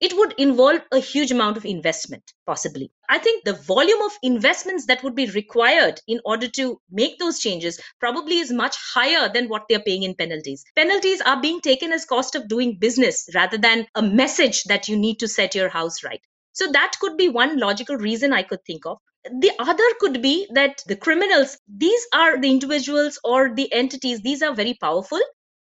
it 0.00 0.16
would 0.16 0.34
involve 0.38 0.80
a 0.92 0.98
huge 0.98 1.30
amount 1.30 1.56
of 1.56 1.64
investment 1.64 2.32
possibly. 2.46 2.90
I 3.08 3.18
think 3.18 3.44
the 3.44 3.54
volume 3.54 4.00
of 4.02 4.12
investments 4.22 4.86
that 4.86 5.02
would 5.02 5.14
be 5.14 5.26
required 5.30 6.00
in 6.06 6.20
order 6.24 6.48
to 6.48 6.80
make 6.90 7.18
those 7.18 7.38
changes 7.38 7.80
probably 8.00 8.38
is 8.38 8.52
much 8.52 8.76
higher 8.94 9.28
than 9.32 9.48
what 9.48 9.64
they're 9.68 9.80
paying 9.80 10.02
in 10.02 10.14
penalties. 10.14 10.64
Penalties 10.76 11.20
are 11.22 11.40
being 11.40 11.60
taken 11.60 11.92
as 11.92 12.04
cost 12.04 12.34
of 12.34 12.48
doing 12.48 12.78
business 12.78 13.28
rather 13.34 13.58
than 13.58 13.86
a 13.94 14.02
message 14.02 14.64
that 14.64 14.88
you 14.88 14.96
need 14.96 15.18
to 15.20 15.28
set 15.28 15.54
your 15.54 15.68
house 15.68 16.04
right. 16.04 16.20
So 16.52 16.70
that 16.72 16.92
could 17.00 17.16
be 17.16 17.28
one 17.28 17.58
logical 17.58 17.96
reason 17.96 18.32
i 18.32 18.42
could 18.42 18.64
think 18.66 18.86
of. 18.86 18.98
The 19.24 19.52
other 19.58 19.84
could 20.00 20.22
be 20.22 20.46
that 20.54 20.82
the 20.86 20.96
criminals 20.96 21.58
these 21.68 22.06
are 22.14 22.40
the 22.40 22.50
individuals 22.50 23.18
or 23.24 23.54
the 23.54 23.72
entities 23.72 24.20
these 24.20 24.42
are 24.42 24.54
very 24.54 24.74
powerful 24.74 25.20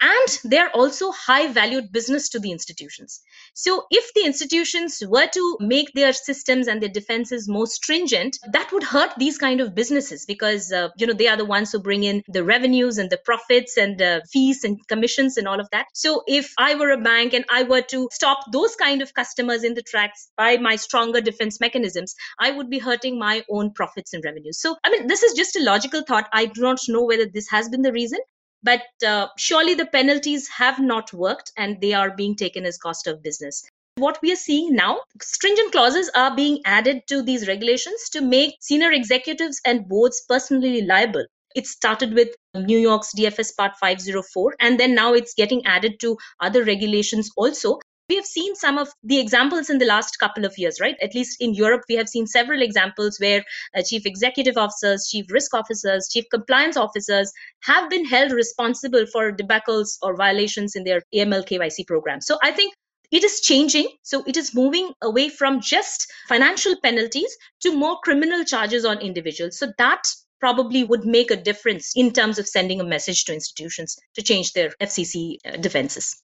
and 0.00 0.38
they're 0.44 0.70
also 0.70 1.10
high 1.10 1.46
valued 1.46 1.90
business 1.90 2.28
to 2.30 2.38
the 2.38 2.50
institutions. 2.52 3.20
So 3.54 3.86
if 3.90 4.12
the 4.14 4.24
institutions 4.24 5.02
were 5.06 5.26
to 5.28 5.56
make 5.60 5.92
their 5.94 6.12
systems 6.12 6.68
and 6.68 6.82
their 6.82 6.90
defenses 6.90 7.48
more 7.48 7.66
stringent 7.66 8.38
that 8.52 8.70
would 8.72 8.82
hurt 8.82 9.12
these 9.16 9.38
kind 9.38 9.60
of 9.60 9.74
businesses 9.74 10.26
because 10.26 10.72
uh, 10.72 10.88
you 10.98 11.06
know 11.06 11.14
they 11.14 11.28
are 11.28 11.36
the 11.36 11.44
ones 11.44 11.72
who 11.72 11.78
bring 11.80 12.04
in 12.04 12.22
the 12.28 12.44
revenues 12.44 12.98
and 12.98 13.10
the 13.10 13.16
profits 13.16 13.76
and 13.76 14.00
uh, 14.02 14.20
fees 14.30 14.64
and 14.64 14.86
commissions 14.88 15.36
and 15.36 15.48
all 15.48 15.60
of 15.60 15.68
that. 15.70 15.86
So 15.94 16.22
if 16.26 16.52
i 16.58 16.74
were 16.74 16.90
a 16.90 17.00
bank 17.00 17.32
and 17.32 17.44
i 17.50 17.62
were 17.62 17.82
to 17.82 18.08
stop 18.12 18.38
those 18.52 18.76
kind 18.76 19.02
of 19.02 19.14
customers 19.14 19.64
in 19.64 19.74
the 19.74 19.82
tracks 19.82 20.30
by 20.36 20.56
my 20.58 20.76
stronger 20.76 21.20
defense 21.20 21.60
mechanisms 21.60 22.14
i 22.38 22.50
would 22.50 22.70
be 22.70 22.78
hurting 22.78 23.18
my 23.18 23.44
own 23.50 23.72
profits 23.72 24.12
and 24.12 24.24
revenues. 24.24 24.60
So 24.60 24.76
i 24.84 24.90
mean 24.90 25.06
this 25.06 25.22
is 25.22 25.34
just 25.34 25.56
a 25.56 25.62
logical 25.62 26.02
thought. 26.02 26.28
I 26.32 26.46
do 26.46 26.60
not 26.60 26.80
know 26.88 27.04
whether 27.04 27.26
this 27.26 27.48
has 27.50 27.68
been 27.68 27.82
the 27.82 27.92
reason 27.92 28.20
but 28.62 28.82
uh, 29.06 29.28
surely 29.36 29.74
the 29.74 29.86
penalties 29.86 30.48
have 30.48 30.78
not 30.78 31.12
worked 31.12 31.52
and 31.56 31.80
they 31.80 31.92
are 31.92 32.14
being 32.14 32.34
taken 32.34 32.64
as 32.64 32.78
cost 32.78 33.06
of 33.06 33.22
business. 33.22 33.64
What 33.96 34.18
we 34.22 34.30
are 34.32 34.36
seeing 34.36 34.74
now 34.74 35.00
stringent 35.22 35.72
clauses 35.72 36.10
are 36.14 36.34
being 36.36 36.60
added 36.66 37.06
to 37.08 37.22
these 37.22 37.48
regulations 37.48 38.10
to 38.10 38.20
make 38.20 38.56
senior 38.60 38.90
executives 38.92 39.60
and 39.64 39.88
boards 39.88 40.22
personally 40.28 40.82
liable. 40.82 41.24
It 41.54 41.66
started 41.66 42.12
with 42.12 42.28
New 42.54 42.78
York's 42.78 43.14
DFS 43.16 43.56
Part 43.56 43.76
504, 43.76 44.56
and 44.60 44.78
then 44.78 44.94
now 44.94 45.14
it's 45.14 45.32
getting 45.32 45.64
added 45.64 45.98
to 46.00 46.18
other 46.40 46.62
regulations 46.64 47.30
also 47.38 47.78
we 48.08 48.16
have 48.16 48.24
seen 48.26 48.54
some 48.54 48.78
of 48.78 48.88
the 49.02 49.18
examples 49.18 49.68
in 49.68 49.78
the 49.78 49.84
last 49.84 50.18
couple 50.18 50.44
of 50.44 50.56
years 50.58 50.78
right 50.80 50.96
at 51.02 51.14
least 51.14 51.36
in 51.40 51.54
europe 51.54 51.82
we 51.88 51.96
have 51.96 52.08
seen 52.08 52.26
several 52.26 52.62
examples 52.62 53.18
where 53.18 53.44
uh, 53.76 53.82
chief 53.82 54.06
executive 54.06 54.56
officers 54.56 55.08
chief 55.10 55.26
risk 55.30 55.54
officers 55.54 56.08
chief 56.12 56.24
compliance 56.30 56.76
officers 56.76 57.32
have 57.62 57.90
been 57.90 58.04
held 58.04 58.32
responsible 58.32 59.06
for 59.12 59.32
debacles 59.32 59.98
or 60.02 60.16
violations 60.16 60.76
in 60.76 60.84
their 60.84 61.02
aml 61.14 61.44
kyc 61.44 61.86
program 61.86 62.20
so 62.20 62.38
i 62.42 62.50
think 62.50 62.74
it 63.12 63.22
is 63.22 63.40
changing. 63.40 63.88
So 64.02 64.24
it 64.26 64.36
is 64.36 64.52
moving 64.52 64.92
away 65.00 65.28
from 65.28 65.60
just 65.60 66.12
financial 66.28 66.74
penalties 66.82 67.36
to 67.60 67.72
more 67.72 67.98
criminal 68.02 68.44
charges 68.44 68.84
on 68.84 68.98
individuals. 68.98 69.58
So 69.58 69.72
that 69.78 70.02
probably 70.40 70.82
would 70.82 71.04
make 71.04 71.30
a 71.30 71.36
difference 71.36 71.92
in 71.94 72.12
terms 72.12 72.38
of 72.38 72.48
sending 72.48 72.80
a 72.80 72.84
message 72.84 73.24
to 73.24 73.32
institutions 73.32 73.96
to 74.16 74.22
change 74.22 74.54
their 74.54 74.70
FCC 74.82 75.36
uh, 75.46 75.56
defenses. 75.56 76.20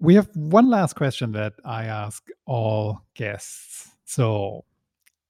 We 0.00 0.14
have 0.14 0.28
one 0.34 0.70
last 0.70 0.94
question 0.94 1.32
that 1.32 1.54
I 1.64 1.84
ask 1.84 2.24
all 2.46 3.00
guests. 3.14 3.90
So, 4.04 4.64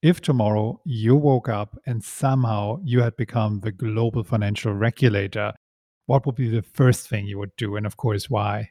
if 0.03 0.21
tomorrow 0.21 0.79
you 0.85 1.15
woke 1.15 1.49
up 1.49 1.77
and 1.87 2.03
somehow 2.03 2.79
you 2.83 3.01
had 3.01 3.17
become 3.17 3.61
the 3.61 3.71
global 3.71 4.23
financial 4.23 4.73
regulator, 4.73 5.53
what 6.05 6.25
would 6.25 6.35
be 6.35 6.49
the 6.49 6.61
first 6.61 7.09
thing 7.09 7.25
you 7.25 7.39
would 7.39 7.55
do? 7.57 7.75
And 7.75 7.85
of 7.85 7.97
course, 7.97 8.29
why? 8.29 8.69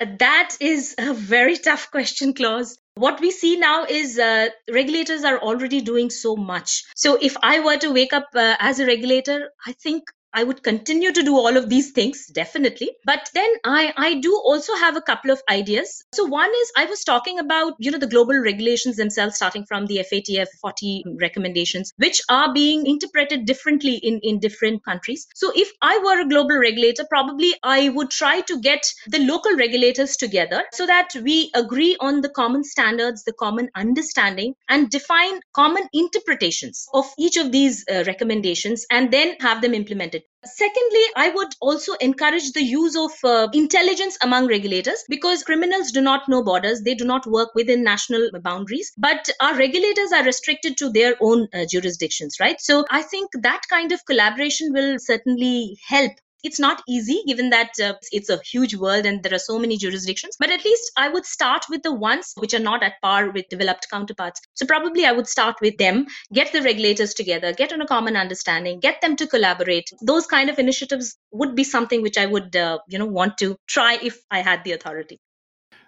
That 0.00 0.56
is 0.60 0.96
a 0.98 1.14
very 1.14 1.56
tough 1.56 1.90
question, 1.92 2.34
Claus. 2.34 2.76
What 2.96 3.20
we 3.20 3.30
see 3.30 3.56
now 3.56 3.84
is 3.84 4.18
uh, 4.18 4.48
regulators 4.70 5.22
are 5.22 5.38
already 5.38 5.80
doing 5.80 6.10
so 6.10 6.34
much. 6.34 6.82
So 6.96 7.16
if 7.20 7.36
I 7.42 7.60
were 7.60 7.76
to 7.78 7.92
wake 7.92 8.12
up 8.12 8.28
uh, 8.34 8.56
as 8.58 8.80
a 8.80 8.86
regulator, 8.86 9.50
I 9.66 9.72
think 9.72 10.04
I 10.34 10.42
would 10.42 10.64
continue 10.64 11.12
to 11.12 11.22
do 11.22 11.36
all 11.36 11.56
of 11.56 11.68
these 11.68 11.92
things, 11.92 12.26
definitely. 12.26 12.90
But 13.04 13.30
then 13.34 13.48
I, 13.64 13.92
I 13.96 14.14
do 14.14 14.34
also 14.44 14.74
have 14.74 14.96
a 14.96 15.00
couple 15.00 15.30
of 15.30 15.40
ideas. 15.48 16.04
So 16.12 16.24
one 16.24 16.50
is 16.50 16.72
I 16.76 16.86
was 16.86 17.04
talking 17.04 17.38
about, 17.38 17.74
you 17.78 17.92
know, 17.92 17.98
the 17.98 18.08
global 18.08 18.34
regulations 18.34 18.96
themselves, 18.96 19.36
starting 19.36 19.64
from 19.66 19.86
the 19.86 20.04
FATF 20.12 20.48
40 20.60 21.04
recommendations, 21.20 21.92
which 21.98 22.20
are 22.28 22.52
being 22.52 22.84
interpreted 22.84 23.46
differently 23.46 23.94
in, 23.94 24.18
in 24.24 24.40
different 24.40 24.84
countries. 24.84 25.24
So 25.36 25.52
if 25.54 25.70
I 25.80 25.98
were 25.98 26.20
a 26.20 26.28
global 26.28 26.58
regulator, 26.58 27.04
probably 27.08 27.54
I 27.62 27.90
would 27.90 28.10
try 28.10 28.40
to 28.40 28.60
get 28.60 28.84
the 29.06 29.20
local 29.20 29.54
regulators 29.56 30.16
together 30.16 30.64
so 30.72 30.84
that 30.86 31.10
we 31.22 31.52
agree 31.54 31.96
on 32.00 32.22
the 32.22 32.28
common 32.28 32.64
standards, 32.64 33.22
the 33.22 33.34
common 33.34 33.70
understanding, 33.76 34.54
and 34.68 34.90
define 34.90 35.38
common 35.52 35.84
interpretations 35.92 36.88
of 36.92 37.06
each 37.18 37.36
of 37.36 37.52
these 37.52 37.84
uh, 37.88 38.02
recommendations 38.08 38.84
and 38.90 39.12
then 39.12 39.36
have 39.38 39.62
them 39.62 39.74
implemented. 39.74 40.23
Secondly, 40.44 41.04
I 41.16 41.30
would 41.30 41.54
also 41.60 41.94
encourage 41.94 42.52
the 42.52 42.62
use 42.62 42.96
of 42.96 43.12
uh, 43.24 43.48
intelligence 43.54 44.18
among 44.22 44.46
regulators 44.46 45.02
because 45.08 45.42
criminals 45.42 45.90
do 45.90 46.02
not 46.02 46.28
know 46.28 46.42
borders. 46.42 46.82
They 46.82 46.94
do 46.94 47.04
not 47.04 47.26
work 47.26 47.54
within 47.54 47.82
national 47.82 48.30
boundaries, 48.42 48.92
but 48.98 49.28
our 49.40 49.56
regulators 49.56 50.12
are 50.12 50.24
restricted 50.24 50.76
to 50.78 50.90
their 50.90 51.16
own 51.20 51.48
uh, 51.54 51.64
jurisdictions, 51.64 52.36
right? 52.40 52.60
So 52.60 52.84
I 52.90 53.02
think 53.02 53.30
that 53.40 53.62
kind 53.70 53.90
of 53.92 54.04
collaboration 54.04 54.72
will 54.72 54.98
certainly 54.98 55.78
help 55.88 56.12
it's 56.44 56.60
not 56.60 56.82
easy 56.86 57.22
given 57.26 57.50
that 57.50 57.70
uh, 57.82 57.94
it's 58.12 58.28
a 58.28 58.38
huge 58.44 58.76
world 58.76 59.06
and 59.06 59.22
there 59.22 59.34
are 59.34 59.46
so 59.46 59.58
many 59.58 59.76
jurisdictions 59.76 60.36
but 60.38 60.50
at 60.50 60.64
least 60.64 60.92
i 60.96 61.08
would 61.08 61.24
start 61.24 61.64
with 61.70 61.82
the 61.82 61.92
ones 61.92 62.32
which 62.36 62.54
are 62.54 62.64
not 62.70 62.82
at 62.82 63.00
par 63.02 63.30
with 63.30 63.48
developed 63.48 63.88
counterparts. 63.90 64.40
So 64.54 64.66
probably 64.66 65.06
i 65.06 65.12
would 65.12 65.26
start 65.26 65.56
with 65.60 65.76
them 65.78 66.06
get 66.32 66.52
the 66.52 66.62
regulators 66.62 67.14
together 67.14 67.52
get 67.52 67.72
on 67.72 67.80
a 67.80 67.86
common 67.86 68.16
understanding 68.16 68.80
get 68.80 69.00
them 69.00 69.16
to 69.16 69.26
collaborate. 69.26 69.90
Those 70.02 70.26
kind 70.26 70.50
of 70.50 70.58
initiatives 70.58 71.16
would 71.32 71.54
be 71.54 71.64
something 71.64 72.02
which 72.02 72.18
i 72.18 72.26
would 72.26 72.54
uh, 72.54 72.78
you 72.88 72.98
know 72.98 73.06
want 73.06 73.38
to 73.38 73.56
try 73.66 73.98
if 74.02 74.18
i 74.30 74.40
had 74.40 74.62
the 74.64 74.72
authority. 74.72 75.18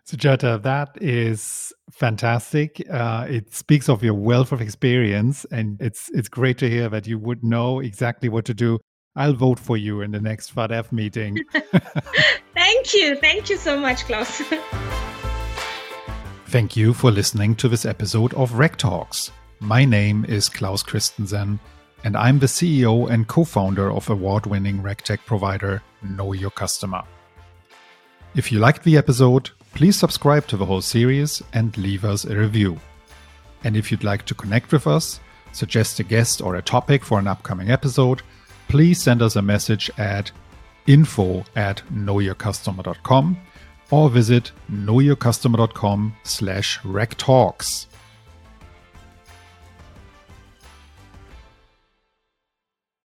So 0.05 0.17
Sujata, 0.17 0.63
that 0.63 0.91
is 1.01 1.73
fantastic. 1.91 2.81
Uh, 2.89 3.27
it 3.29 3.53
speaks 3.53 3.89
of 3.89 4.05
your 4.05 4.15
wealth 4.15 4.53
of 4.53 4.61
experience, 4.61 5.45
and 5.51 5.83
it's 5.83 6.09
it's 6.15 6.29
great 6.29 6.59
to 6.59 6.71
hear 6.71 6.89
that 6.89 7.09
you 7.09 7.19
would 7.19 7.43
know 7.43 7.81
exactly 7.81 8.29
what 8.29 8.45
to 8.45 8.55
do 8.55 8.79
I'll 9.17 9.33
vote 9.33 9.59
for 9.59 9.79
you 9.79 10.03
in 10.03 10.11
the 10.11 10.21
next 10.21 10.55
FATF 10.55 10.93
meeting. 10.93 11.43
Thank 12.55 12.95
you. 12.95 13.17
Thank 13.17 13.49
you 13.49 13.57
so 13.57 13.81
much, 13.81 14.05
Claus. 14.05 14.29
Thank 16.49 16.77
you 16.77 16.93
for 16.93 17.11
listening 17.11 17.55
to 17.57 17.69
this 17.69 17.87
episode 17.87 18.35
of 18.35 18.53
RegTalks. 18.53 19.31
My 19.61 19.87
name 19.87 20.27
is 20.27 20.51
Claus 20.51 20.83
Christensen, 20.83 21.59
and 22.05 22.15
I'm 22.15 22.39
the 22.39 22.47
CEO 22.47 23.11
and 23.11 23.27
co 23.27 23.45
founder 23.45 23.91
of 23.91 24.11
award 24.11 24.45
winning 24.45 24.83
RegTech 24.83 25.21
provider 25.25 25.83
Know 26.03 26.35
Your 26.35 26.51
Customer. 26.51 27.03
If 28.35 28.53
you 28.53 28.59
liked 28.59 28.85
the 28.85 28.99
episode, 28.99 29.49
please 29.75 29.97
subscribe 29.97 30.47
to 30.49 30.59
the 30.59 30.67
whole 30.67 30.83
series 30.83 31.43
and 31.55 31.77
leave 31.79 32.05
us 32.05 32.27
a 32.27 32.37
review. 32.37 32.79
And 33.65 33.79
if 33.79 33.91
you'd 33.91 34.05
like 34.05 34.27
to 34.27 34.35
connect 34.35 34.73
with 34.73 34.87
us, 34.87 35.21
suggest 35.53 36.01
a 36.01 36.05
guest 36.05 36.43
or 36.43 36.57
a 36.57 36.63
topic 36.63 37.03
for 37.03 37.19
an 37.19 37.27
upcoming 37.27 37.71
episode, 37.71 38.21
please 38.69 39.03
send 39.03 39.23
us 39.23 39.37
a 39.37 39.43
message 39.43 39.91
at 39.99 40.31
info 40.87 41.45
at 41.55 41.83
knowyourcustomer.com 41.93 43.37
or 43.91 44.11
visit 44.11 44.53
knowyourcustomer.com 44.71 46.17
slash 46.23 46.79
regtalks. 46.81 47.86